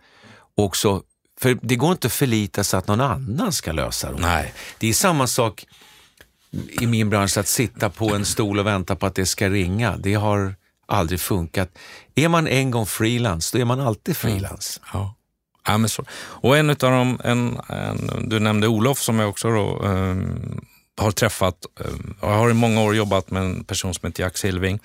[0.54, 1.02] Också,
[1.40, 4.20] för det går inte att förlita sig att någon annan ska lösa dem.
[4.20, 4.54] Nej.
[4.78, 5.66] Det är samma sak
[6.80, 9.96] i min bransch att sitta på en stol och vänta på att det ska ringa.
[9.96, 10.54] Det har
[10.86, 11.78] aldrig funkat.
[12.14, 14.80] Är man en gång frilans, då är man alltid frilans.
[14.92, 15.14] Ja.
[15.66, 16.04] Ja, men så.
[16.14, 20.60] Och en utav dem, en, en, du nämnde Olof som jag också då, ehm,
[20.96, 21.66] har träffat.
[22.20, 24.80] jag har i många år jobbat med en person som heter Jack Silving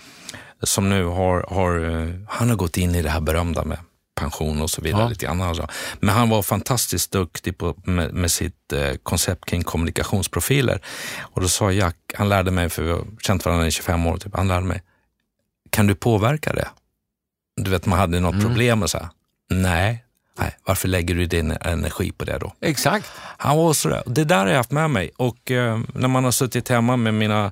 [0.63, 3.77] som nu har, har, eh, han har gått in i det här berömda med
[4.15, 5.01] pension och så vidare.
[5.01, 5.09] Ja.
[5.09, 5.41] lite grann.
[5.41, 5.67] Alltså.
[5.99, 10.81] Men han var fantastiskt duktig på, med, med sitt eh, koncept kring kommunikationsprofiler.
[11.21, 14.17] Och då sa Jack, han lärde mig, för vi har känt varandra i 25 år,
[14.17, 14.83] typ, han lärde mig,
[15.69, 16.67] kan du påverka det?
[17.55, 18.45] Du vet, man hade något Mm.
[18.45, 19.09] problem och så här,
[19.49, 20.05] nej,
[20.39, 22.53] nej, varför lägger du din energi på det då?
[22.61, 23.11] Exakt.
[23.37, 24.03] Han var sådär.
[24.05, 27.13] Det där har jag haft med mig och eh, när man har suttit hemma med
[27.13, 27.51] mina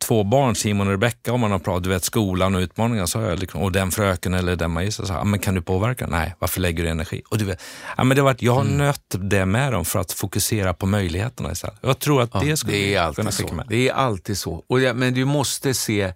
[0.00, 3.20] två barn, Simon och Rebecka, och man har pratat, du vet skolan och utmaningar, så
[3.20, 6.06] jag liksom, och den fröken eller den magistern, så här, "Ah, men kan du påverka?
[6.06, 7.22] Nej, varför lägger du energi?
[7.28, 7.62] Och du vet,
[7.96, 8.76] ja, men det har varit, jag har Mm.
[8.78, 11.76] nött det med dem för att fokusera på möjligheterna istället.
[11.80, 13.54] Jag tror att det skulle det är kunna alltid skicka så.
[13.54, 13.66] med.
[13.68, 14.64] Det är alltid så.
[14.66, 16.12] Och ja, men du måste se,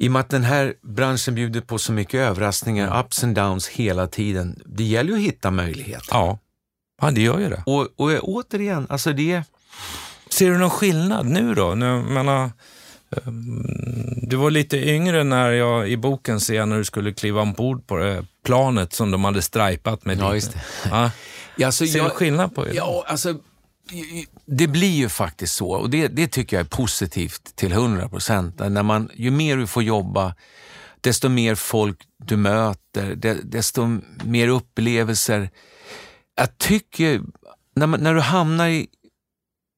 [0.00, 3.68] i och med att den här branschen bjuder på så mycket överraskningar, ups and downs
[3.68, 4.62] hela tiden.
[4.66, 6.06] Det gäller ju att hitta möjligheter.
[6.10, 6.38] Ja.
[7.02, 7.62] ja, det gör ju det.
[7.66, 9.42] Och, och återigen, alltså det
[10.30, 11.74] Ser du någon skillnad nu då?
[11.74, 12.50] Nu, jag menar,
[13.16, 13.62] ehm,
[14.22, 17.96] du var lite yngre när jag i boken ser när du skulle kliva ombord på
[17.96, 20.60] det planet som de hade stripat med Ja, just det.
[20.90, 21.10] Ja.
[21.66, 22.74] Alltså, Ser du skillnad på det?
[22.74, 23.34] Ja, alltså,
[24.46, 28.60] det blir ju faktiskt så och det, det tycker jag är positivt till 100 procent.
[29.14, 30.34] Ju mer du får jobba,
[31.00, 35.50] desto mer folk du möter, desto mer upplevelser.
[36.36, 37.20] Jag tycker,
[37.76, 38.86] när, man, när du hamnar i,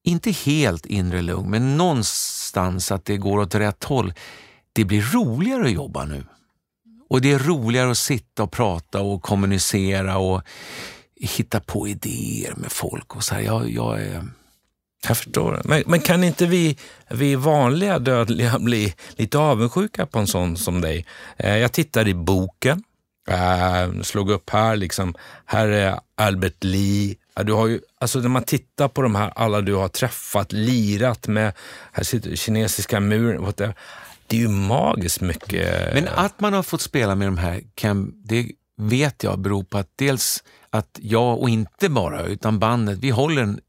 [0.03, 4.13] inte helt inre lugn, men någonstans att det går åt rätt håll,
[4.73, 6.25] det blir roligare att jobba nu.
[7.09, 10.41] Och det är roligare att sitta och prata och kommunicera och
[11.27, 13.15] hitta på idéer med folk.
[13.15, 13.41] och så här.
[13.41, 14.23] Jag, jag är...
[15.07, 15.61] Jag förstår.
[15.63, 16.77] Men, men kan inte vi,
[17.09, 21.05] vi vanliga dödliga bli lite avundsjuka på en sån som dig?
[21.37, 22.83] Eh, jag tittade i boken,
[23.29, 25.15] eh, slog upp här, liksom,
[25.45, 27.15] här är Albert Lee.
[27.43, 31.27] Du har ju, alltså när man tittar på de här alla du har träffat, lirat
[31.27, 31.53] med,
[31.91, 33.53] här sitter kinesiska muren,
[34.27, 35.93] det är ju magiskt mycket.
[35.93, 39.77] Men att man har fått spela med de här, kan, det vet jag beror på
[39.77, 40.43] att dels
[40.73, 43.59] att jag, och inte bara, utan bandet, vi håller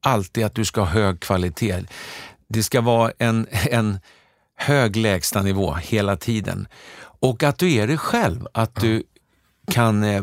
[0.00, 1.84] alltid att du ska ha hög kvalitet.
[2.48, 3.98] Det ska vara en, en
[4.56, 6.68] hög lägstanivå hela tiden.
[7.00, 9.02] Och att du är dig själv, att du
[9.66, 10.04] kan...
[10.04, 10.22] Eh,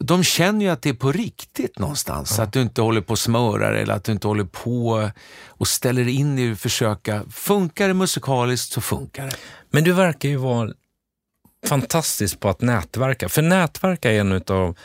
[0.00, 3.18] de känner ju att det är på riktigt någonstans, att du inte håller på och
[3.18, 5.10] smörar eller att du inte håller på
[5.46, 7.24] och ställer in dig och försöka.
[7.30, 9.36] Funkar det musikaliskt så funkar det.
[9.70, 10.72] Men du verkar ju vara
[11.66, 13.28] fantastisk på att nätverka.
[13.28, 14.76] För nätverka är en av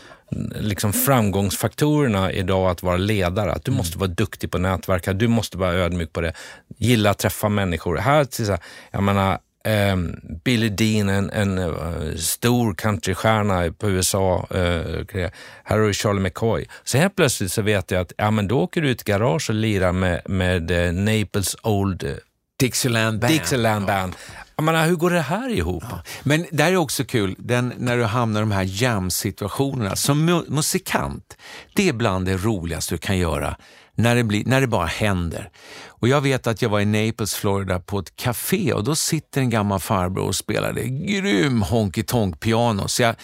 [0.59, 3.51] liksom framgångsfaktorerna idag att vara ledare.
[3.51, 6.34] Att du måste vara duktig på att nätverka, du måste vara ödmjuk på det.
[6.78, 7.97] Gilla att träffa människor.
[7.97, 8.61] Här, till så här,
[8.91, 14.47] jag menar, ehm, Billy Dean, en, en eh, stor countrystjärna på USA.
[14.49, 15.30] eh,
[15.63, 16.65] här har du Charlie McCoy.
[16.84, 19.49] Så helt plötsligt så vet jag att ja, men då åker du ut i garage
[19.49, 22.19] och lirar med, med eh, Naples Old
[22.59, 23.34] Dixieland Band.
[23.34, 24.13] Dixieland Band.
[24.56, 25.84] Jag menar, hur går det här ihop?
[26.24, 29.95] Men det här är också kul, den, när du hamnar i de här jam-situationerna.
[29.95, 31.38] Som mu- musikant,
[31.76, 33.58] det är bland det roligaste du kan göra
[33.95, 35.49] när det, blir, när det bara händer.
[35.88, 39.41] Och Jag vet att jag var i Naples, Florida på ett café och då sitter
[39.41, 42.88] en gammal farbror och spelade grym honky tonk piano.
[42.88, 43.16] Så jag,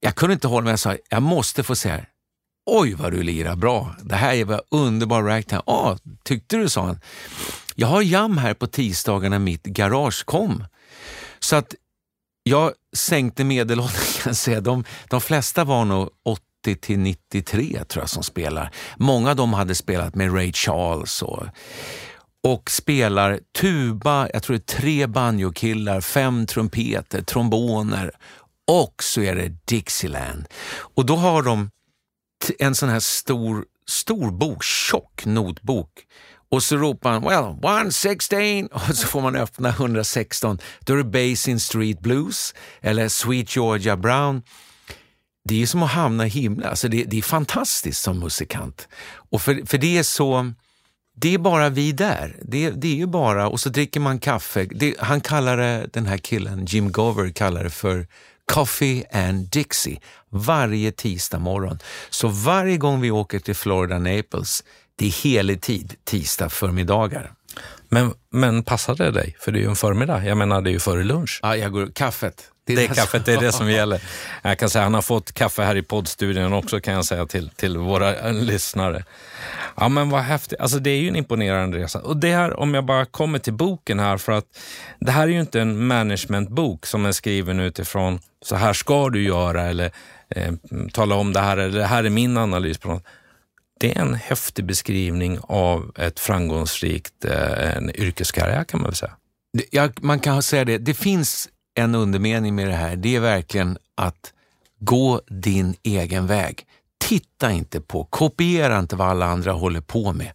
[0.00, 2.00] jag kunde inte hålla mig, jag sa jag måste få säga
[2.70, 5.62] Oj vad du lirar bra, det här är bara underbar ragtime.
[5.66, 7.00] Ah, tyckte du, sa han.
[7.74, 10.64] Jag har jam här på tisdagar när mitt garage kom.
[11.40, 11.74] Så att
[12.42, 14.60] jag sänkte medelåldern kan jag säga.
[14.60, 18.70] De, de flesta var nog 80 till 93 tror jag som spelar.
[18.96, 21.46] Många av dem hade spelat med Ray Charles och,
[22.44, 28.12] och spelar tuba, jag tror det är tre banjokillar, fem trumpeter, tromboner
[28.66, 30.46] och så är det Dixieland.
[30.94, 31.70] Och då har de
[32.58, 35.88] en sån här stor, stor bok, tjock notbok.
[36.52, 40.58] Och så ropar han well, 116 och så får man öppna 116.
[40.80, 44.42] Då är det Basin Street Blues eller Sweet Georgia Brown.
[45.44, 46.68] Det är som att hamna i himlen.
[46.68, 48.88] Alltså det, det är fantastiskt som musikant.
[49.30, 50.52] Och för, för det är så
[51.16, 52.36] det är bara vi där.
[52.42, 54.64] Det, det är ju bara, och så dricker man kaffe.
[54.70, 58.06] Det, han kallar det, den här killen, Jim Gover, kallar det för
[58.52, 60.00] Coffee and Dixie
[60.30, 61.78] varje tisdag morgon.
[62.10, 64.64] Så varje gång vi åker till Florida Naples,
[65.02, 67.32] det är helig tid, tisdag förmiddagar.
[67.88, 69.36] Men, men passar det dig?
[69.40, 70.24] För det är ju en förmiddag.
[70.24, 71.40] Jag menar, det är ju före lunch.
[71.42, 72.50] Ja, jag går, kaffet.
[72.66, 74.02] Det är, det är kaffet, det är det som gäller.
[74.42, 77.48] Jag kan säga han har fått kaffe här i poddstudion också kan jag säga till,
[77.48, 79.04] till våra lyssnare.
[79.76, 82.00] Ja men vad häftigt, alltså det är ju en imponerande resa.
[82.00, 84.46] Och det här, om jag bara kommer till boken här, för att
[85.00, 89.22] det här är ju inte en managementbok som är skriven utifrån så här ska du
[89.22, 89.90] göra eller
[90.28, 90.52] eh,
[90.92, 93.04] tala om det här eller det här är min analys på något.
[93.82, 99.16] Det är en häftig beskrivning av ett framgångsrikt eh, en yrkeskarriär kan man väl säga.
[99.70, 100.78] Ja, man kan säga det.
[100.78, 102.96] Det finns en undermening med det här.
[102.96, 104.32] Det är verkligen att
[104.80, 106.66] gå din egen väg.
[107.00, 110.32] Titta inte på, kopiera inte vad alla andra håller på med,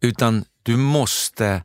[0.00, 1.62] utan du måste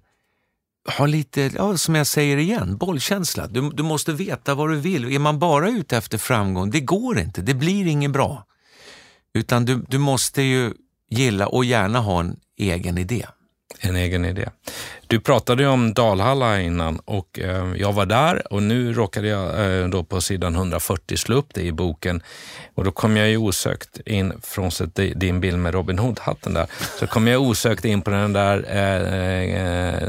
[0.97, 3.47] ha lite, ja, som jag säger igen, bollkänsla.
[3.47, 5.15] Du, du måste veta vad du vill.
[5.15, 8.45] Är man bara ute efter framgång, det går inte, det blir inget bra.
[9.34, 10.73] Utan du, du måste ju
[11.12, 13.26] gilla och gärna ha en egen idé.
[13.80, 14.49] En egen idé.
[15.07, 19.82] Du pratade ju om Dalhalla innan och eh, jag var där och nu råkade jag
[19.82, 22.24] eh, då på sidan 140 slå upp det i boken
[22.76, 26.68] och då kom jag ju osökt in, frånsett din bild med Robin Hood-hatten där,
[26.99, 29.99] så kom jag osökt in på den där eh,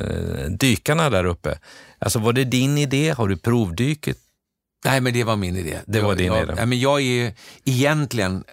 [0.51, 1.59] dykarna där uppe.
[1.99, 3.11] Alltså var det din idé?
[3.11, 4.17] Har du provdyket?
[4.85, 5.79] Nej, men det var min idé.
[5.87, 6.55] Det var din jag, idé?
[6.57, 7.33] Ja, men jag är
[7.65, 8.45] egentligen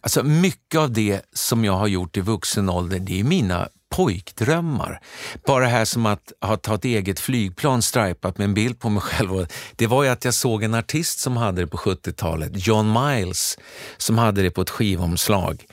[0.00, 5.00] Alltså mycket av det som jag har gjort i vuxen ålder, det är mina pojkdrömmar.
[5.46, 9.46] Bara här som att ha tagit eget flygplan stripat med en bild på mig själv.
[9.76, 13.58] Det var ju att jag såg en artist som hade det på 70-talet, John Miles,
[13.96, 15.64] som hade det på ett skivomslag.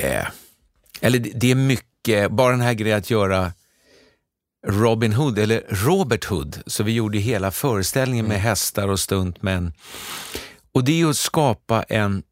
[0.00, 0.26] Eh,
[1.00, 3.52] eller det är mycket, bara den här grejen att göra
[4.66, 8.48] Robin Hood, eller Robert Hood, så vi gjorde hela föreställningen med mm.
[8.48, 9.72] hästar och stuntmän.
[10.72, 12.22] Och det är att skapa en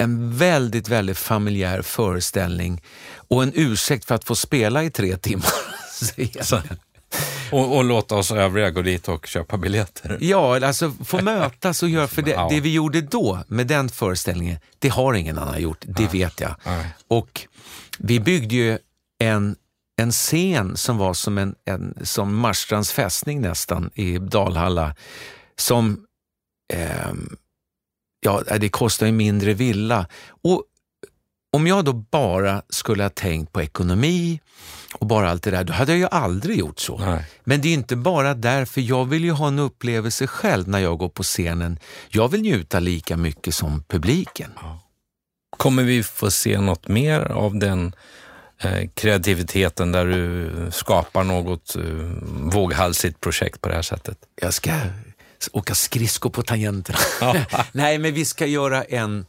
[0.00, 2.82] en väldigt, väldigt familjär föreställning
[3.14, 5.52] och en ursäkt för att få spela i tre timmar.
[7.52, 10.18] och, och, låta oss övriga gå dit och köpa biljetter.
[10.20, 14.58] Ja, alltså få mötas och göra, för det, det, vi gjorde då med den föreställningen,
[14.78, 16.08] det har ingen annan gjort, det Nej.
[16.12, 16.54] vet jag.
[16.66, 16.86] Nej.
[17.08, 17.46] Och
[17.98, 18.78] vi byggde ju
[19.18, 19.56] en,
[20.00, 24.94] en scen som var som, en, en, som Marstrands fästning nästan i Dalhalla,
[25.56, 26.06] som
[26.72, 27.12] eh,
[28.24, 30.06] ja, det kostar ju mindre villa.
[30.42, 30.64] Och
[31.52, 34.40] om jag då bara skulle ha tänkt på ekonomi
[34.94, 36.98] och bara allt det där, då hade jag ju aldrig gjort så.
[36.98, 37.24] Nej.
[37.44, 40.98] Men det är inte bara därför, jag vill ju ha en upplevelse själv när jag
[40.98, 41.78] går på scenen.
[42.08, 44.50] Jag vill njuta lika mycket som publiken.
[44.56, 44.80] Ja.
[45.56, 47.94] Kommer vi få se något mer av den
[48.58, 51.82] eh, kreativiteten där du skapar något eh,
[52.52, 54.18] våghalsigt projekt på det här sättet?
[54.40, 54.70] Jag ska
[55.52, 56.98] åka skridsko på tangenterna.
[57.72, 59.26] Nej, men vi ska göra en...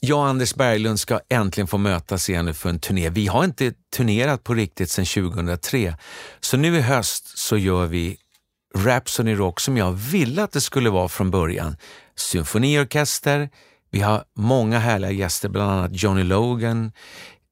[0.00, 3.08] Jag och Anders Berglund ska äntligen få mötas igen för en turné.
[3.08, 5.96] Vi har inte turnerat på riktigt sedan 2003.
[6.40, 8.16] Så nu i höst så gör vi
[8.74, 11.76] Rhapsody Rock som jag ville att det skulle vara från början.
[12.16, 13.50] Symfoniorkester,
[13.90, 16.92] vi har många härliga gäster, bland annat Johnny Logan.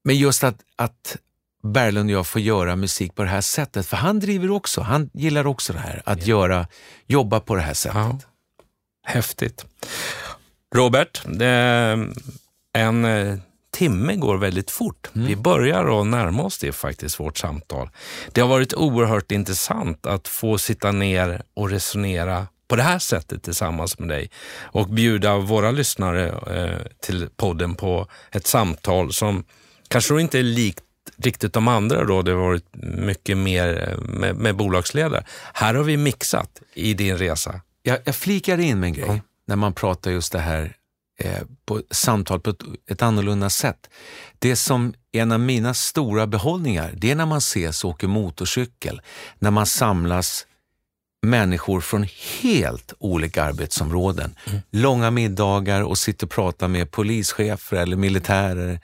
[0.05, 1.17] Men just att, att
[1.63, 3.87] Berglund och jag får göra musik på det här sättet.
[3.87, 6.67] För han driver också, han gillar också det här, att göra,
[7.07, 7.97] jobba på det här sättet.
[7.97, 8.19] Ja.
[9.05, 9.65] Häftigt.
[10.75, 11.23] Robert,
[12.73, 13.39] en eh,
[13.71, 15.11] timme går väldigt fort.
[15.15, 15.27] Mm.
[15.27, 17.91] Vi börjar att närma oss det faktiskt, vårt samtal.
[18.33, 23.43] Det har varit oerhört intressant att få sitta ner och resonera på det här sättet
[23.43, 24.31] tillsammans med dig
[24.63, 29.45] och bjuda våra lyssnare eh, till podden på ett samtal som
[29.89, 30.85] kanske inte är likt
[31.17, 35.25] riktigt de andra då, det har varit mycket mer eh, med, med bolagsledare.
[35.55, 37.61] Här har vi mixat i din resa.
[37.83, 39.21] Jag, jag flikar in med en grej ja.
[39.47, 40.77] när man pratar just det här
[41.19, 43.91] eh, på samtal på ett, ett annorlunda sätt.
[44.39, 48.07] Det som är en av mina stora behållningar, det är när man ses och åker
[48.07, 49.01] motorcykel,
[49.39, 50.47] när man samlas
[51.23, 52.07] människor från
[52.41, 54.35] helt olika arbetsområden.
[54.47, 54.61] Mm.
[54.71, 58.81] Långa middagar och sitter och pratar med polischefer eller militärer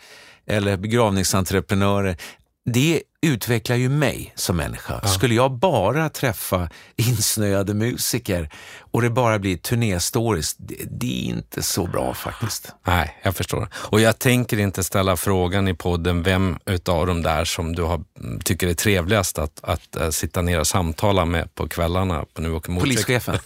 [0.47, 2.17] eller begravningsentreprenörer.
[2.65, 5.01] Det är utvecklar ju mig som människa.
[5.03, 5.09] Ja.
[5.09, 8.51] Skulle jag bara träffa insnöade musiker
[8.97, 12.73] och det bara blir turnéstories, det, det, är inte så bra faktiskt.
[12.87, 13.69] Nej, jag förstår.
[13.75, 18.05] Och jag tänker inte ställa frågan i podden vem utav de där som du har,
[18.45, 22.53] tycker är trevligast att, att uh, sitta ner och samtala med på kvällarna på Nu
[22.53, 23.39] åker Polischefen.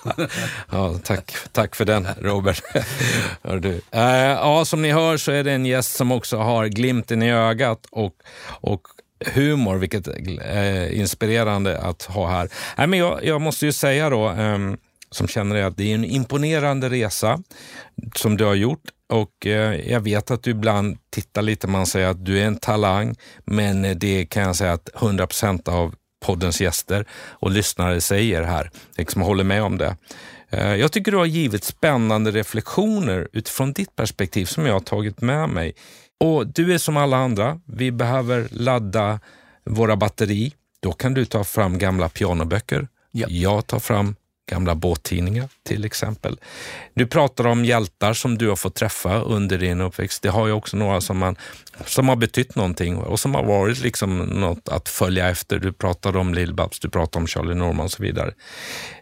[0.70, 2.62] ja, tack, tack för den Robert.
[3.42, 3.68] du.
[3.68, 7.32] Uh, ja, som ni hör så är det en gäst som också har glimten i
[7.32, 8.14] ögat och,
[8.60, 8.82] och
[9.26, 10.08] humor, vilket
[10.42, 12.48] är inspirerande att ha här.
[12.76, 14.76] Nej, men jag, jag måste ju säga då, ehm,
[15.10, 17.42] som känner det, att det är en imponerande resa
[18.14, 22.08] som du har gjort och eh, jag vet att du ibland tittar lite, man säger
[22.08, 23.14] att du är en talang,
[23.44, 28.42] men eh, det kan jag säga att 100 procent av poddens gäster och lyssnare säger
[28.42, 29.96] här, liksom håller med om det.
[30.50, 35.20] Eh, jag tycker du har givit spännande reflektioner utifrån ditt perspektiv som jag har tagit
[35.20, 35.74] med mig
[36.20, 37.60] och du är som alla andra.
[37.64, 39.20] Vi behöver ladda
[39.64, 40.52] våra batteri.
[40.80, 42.88] Då kan du ta fram gamla pianoböcker.
[43.10, 43.26] Ja.
[43.30, 44.16] Jag tar fram
[44.50, 46.40] gamla båttidningar till exempel.
[46.94, 50.22] Du pratar om hjältar som du har fått träffa under din uppväxt.
[50.22, 51.36] Det har ju också några som, man,
[51.84, 55.58] som har betytt någonting och som har varit liksom något att följa efter.
[55.58, 58.32] Du pratade om Lill-Babs, du pratade om Charlie Norman och så vidare.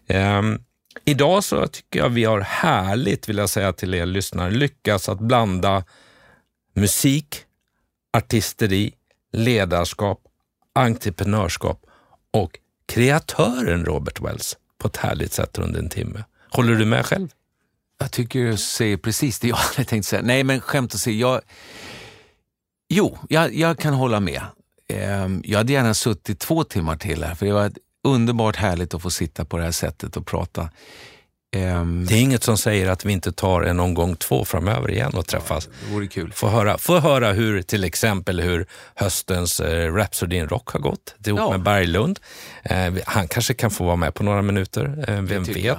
[0.09, 0.63] Um,
[1.05, 5.21] idag så tycker jag vi har härligt, vill jag säga till er lyssnare, lyckats att
[5.21, 5.85] blanda
[6.77, 7.45] musik,
[8.13, 8.95] artisteri,
[9.33, 10.21] ledarskap,
[10.73, 11.87] entreprenörskap
[12.31, 16.25] och kreatören Robert Wells på ett härligt sätt under en timme.
[16.51, 17.29] Håller du med själv?
[17.99, 20.23] Jag tycker du säger precis det jag hade tänkt säga.
[20.23, 21.29] Nej, men skämt åsido.
[21.29, 21.41] Jag...
[22.89, 24.43] Jo, jag, jag kan hålla med.
[24.89, 27.73] Ehm, jag hade gärna suttit två timmar till här, för det var
[28.05, 30.71] underbart härligt att få sitta på det här sättet och prata.
[31.65, 35.15] Um, det är inget som säger att vi inte tar en omgång två framöver igen
[35.15, 35.69] och träffas.
[35.71, 36.33] Ja, det vore kul.
[36.33, 41.15] Få höra, få höra hur till exempel hur höstens eh, Rhapsody in Rock har gått
[41.27, 41.51] ihop ja.
[41.51, 42.21] med Berglund.
[42.63, 45.77] Eh, han kanske kan få vara med på några minuter, eh, vem vet.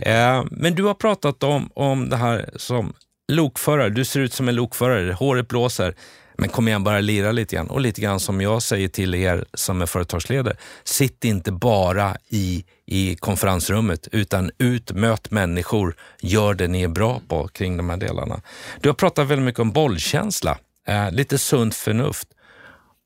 [0.00, 2.92] Eh, men du har pratat om, om det här som
[3.32, 3.88] lokförare.
[3.88, 5.94] Du ser ut som en lokförare, håret blåser.
[6.40, 7.70] Men kom igen, bara lira lite grann.
[7.70, 12.64] Och lite grann som jag säger till er som är företagsledare, sitt inte bara i,
[12.86, 17.96] i konferensrummet, utan ut, möt människor, gör det ni är bra på kring de här
[17.96, 18.40] delarna.
[18.80, 22.28] Du har pratat väldigt mycket om bollkänsla, eh, lite sunt förnuft.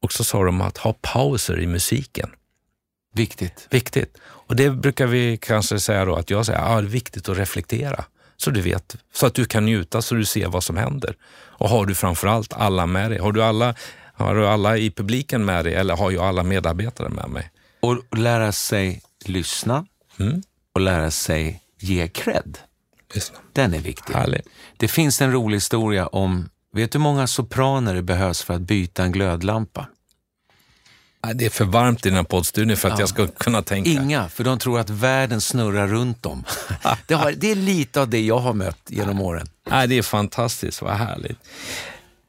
[0.02, 2.30] Och så sa de att ha pauser i musiken.
[3.14, 3.66] Viktigt.
[3.70, 4.18] Viktigt.
[4.24, 7.28] Och det brukar vi kanske säga då, att jag säger att ah, det är viktigt
[7.28, 8.04] att reflektera
[8.42, 11.16] så du vet, så att du kan njuta så du ser vad som händer.
[11.34, 13.74] Och har du framförallt alla med dig, har du alla,
[14.14, 17.50] har du alla i publiken med dig eller har jag alla medarbetare med mig?
[17.80, 19.86] Och lära sig lyssna
[20.18, 20.42] mm.
[20.74, 22.58] och lära sig ge cred.
[23.14, 23.38] Lyssna.
[23.52, 24.14] Den är viktig.
[24.14, 24.48] Härligt.
[24.76, 28.60] Det finns en rolig historia om, vet du hur många sopraner det behövs för att
[28.60, 29.86] byta en glödlampa?
[31.34, 33.02] Det är för varmt i den här poddstudion för att ja.
[33.02, 33.90] jag ska kunna tänka.
[33.90, 36.44] Inga, för de tror att världen snurrar runt dem.
[37.06, 39.46] det, har, det är lite av det jag har mött genom åren.
[39.70, 41.38] Nej, det är fantastiskt, vad härligt.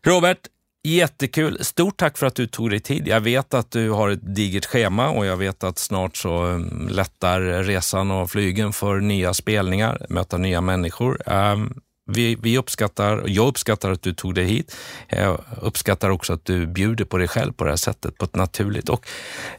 [0.05, 0.37] Robert,
[0.83, 1.57] jättekul.
[1.61, 3.07] Stort tack för att du tog dig tid.
[3.07, 6.87] Jag vet att du har ett digert schema och jag vet att snart så um,
[6.91, 11.21] lättar resan och flygen för nya spelningar, möta nya människor.
[11.25, 14.75] Um, vi, vi uppskattar, jag uppskattar att du tog dig hit.
[15.07, 18.35] Jag uppskattar också att du bjuder på dig själv på det här sättet, på ett
[18.35, 19.07] naturligt och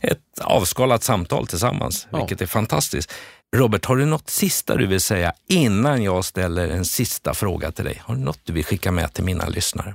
[0.01, 2.18] ett avskalat samtal tillsammans, ja.
[2.18, 3.12] vilket är fantastiskt.
[3.57, 7.84] Robert, har du något sista du vill säga innan jag ställer en sista fråga till
[7.84, 8.03] dig?
[8.05, 9.95] Har du något du vill skicka med till mina lyssnare?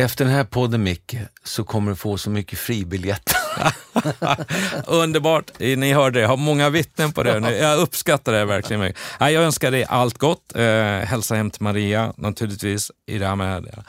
[0.00, 3.39] Efter den här podden Micke, så kommer du få så mycket fribiljetter.
[4.86, 5.50] Underbart!
[5.58, 7.58] Ni hörde det, jag har många vittnen på det.
[7.58, 8.80] Jag uppskattar det verkligen.
[8.80, 9.00] Mycket.
[9.20, 10.56] Jag önskar dig allt gott.
[10.56, 13.84] Eh, hälsa hem till Maria naturligtvis i det här med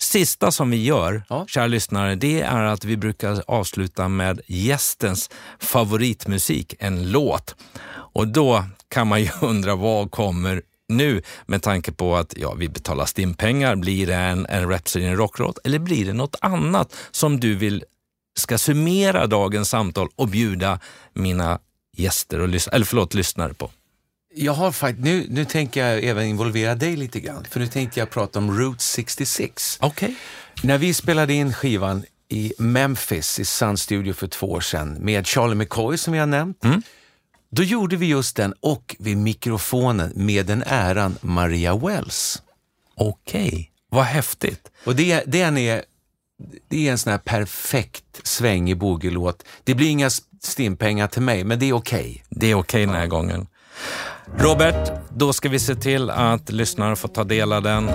[0.00, 1.46] Sista som vi gör, ja.
[1.48, 5.30] kära lyssnare, det är att vi brukar avsluta med gästens
[5.60, 7.56] favoritmusik, en låt.
[7.90, 12.68] Och då kan man ju undra vad kommer nu med tanke på att ja, vi
[12.68, 13.76] betalar stimpengar.
[13.76, 17.84] Blir det en, en Rhapsody in Rockroad eller blir det något annat som du vill
[18.38, 20.80] ska summera dagens samtal och bjuda
[21.14, 21.58] mina
[21.96, 23.70] gäster och eller förlåt, lyssnare på?
[24.34, 28.00] Jag har faktiskt, nu, nu tänker jag även involvera dig lite grann, för nu tänkte
[28.00, 29.78] jag prata om Route 66.
[29.82, 30.14] Okay.
[30.62, 35.26] När vi spelade in skivan i Memphis i Sun Studio för två år sedan med
[35.26, 36.82] Charlie McCoy som jag nämnt, mm.
[37.50, 42.42] Då gjorde vi just den och vid mikrofonen med den äran Maria Wells.
[42.94, 43.66] Okej, okay.
[43.88, 44.70] vad häftigt.
[44.84, 45.84] Och det, den är,
[46.68, 49.44] det är en sån här perfekt svängig boogielåt.
[49.64, 50.10] Det blir inga
[50.42, 52.00] stimpengar till mig, men det är okej.
[52.00, 52.22] Okay.
[52.30, 53.46] Det är okej okay den här gången.
[54.36, 57.90] Robert, då ska vi se till att lyssnare får ta del av den.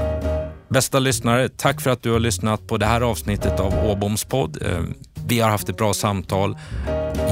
[0.69, 4.57] Bästa lyssnare, tack för att du har lyssnat på det här avsnittet av Åboms podd.
[4.61, 4.83] Eh,
[5.27, 6.57] vi har haft ett bra samtal.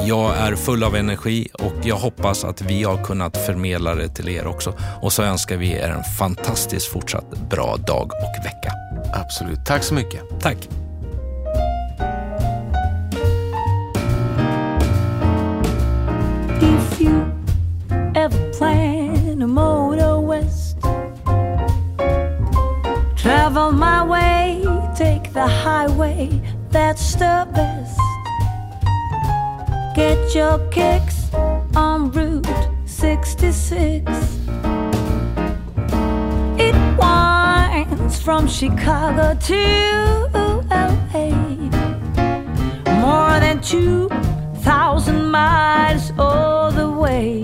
[0.06, 4.30] Jag är full av energi och jag hoppas att vi har kunnat förmedla det till
[4.30, 4.74] er också.
[5.02, 8.74] Och så önskar vi er en fantastiskt fortsatt bra dag och vecka.
[9.14, 9.66] Absolut.
[9.66, 10.22] Tack så mycket.
[10.42, 10.81] Tack.
[17.02, 17.34] you
[18.16, 20.80] ever plan a motor west?
[23.16, 24.64] Travel my way,
[24.96, 26.30] take the highway,
[26.70, 28.00] that's the best.
[29.96, 31.34] Get your kicks
[31.76, 32.48] on Route
[32.86, 34.06] 66.
[36.60, 40.30] It winds from Chicago to
[40.70, 41.30] LA.
[43.02, 44.08] More than two
[44.72, 47.44] thousand miles all the way.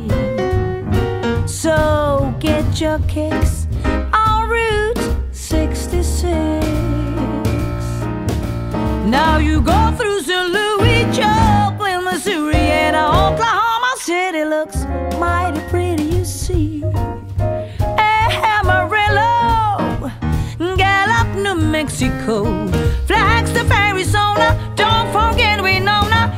[1.45, 3.67] So get your kicks
[4.13, 5.03] on Route
[5.33, 6.23] 66.
[9.17, 10.49] Now you go through St.
[10.57, 14.85] Louis, Joplin, Missouri, and Oklahoma City looks
[15.19, 16.81] mighty pretty, you see.
[18.55, 20.09] Amarillo,
[20.81, 22.35] Gallup, New Mexico,
[23.05, 24.47] Flagstaff, Arizona,
[24.77, 26.36] don't forget we know Winona.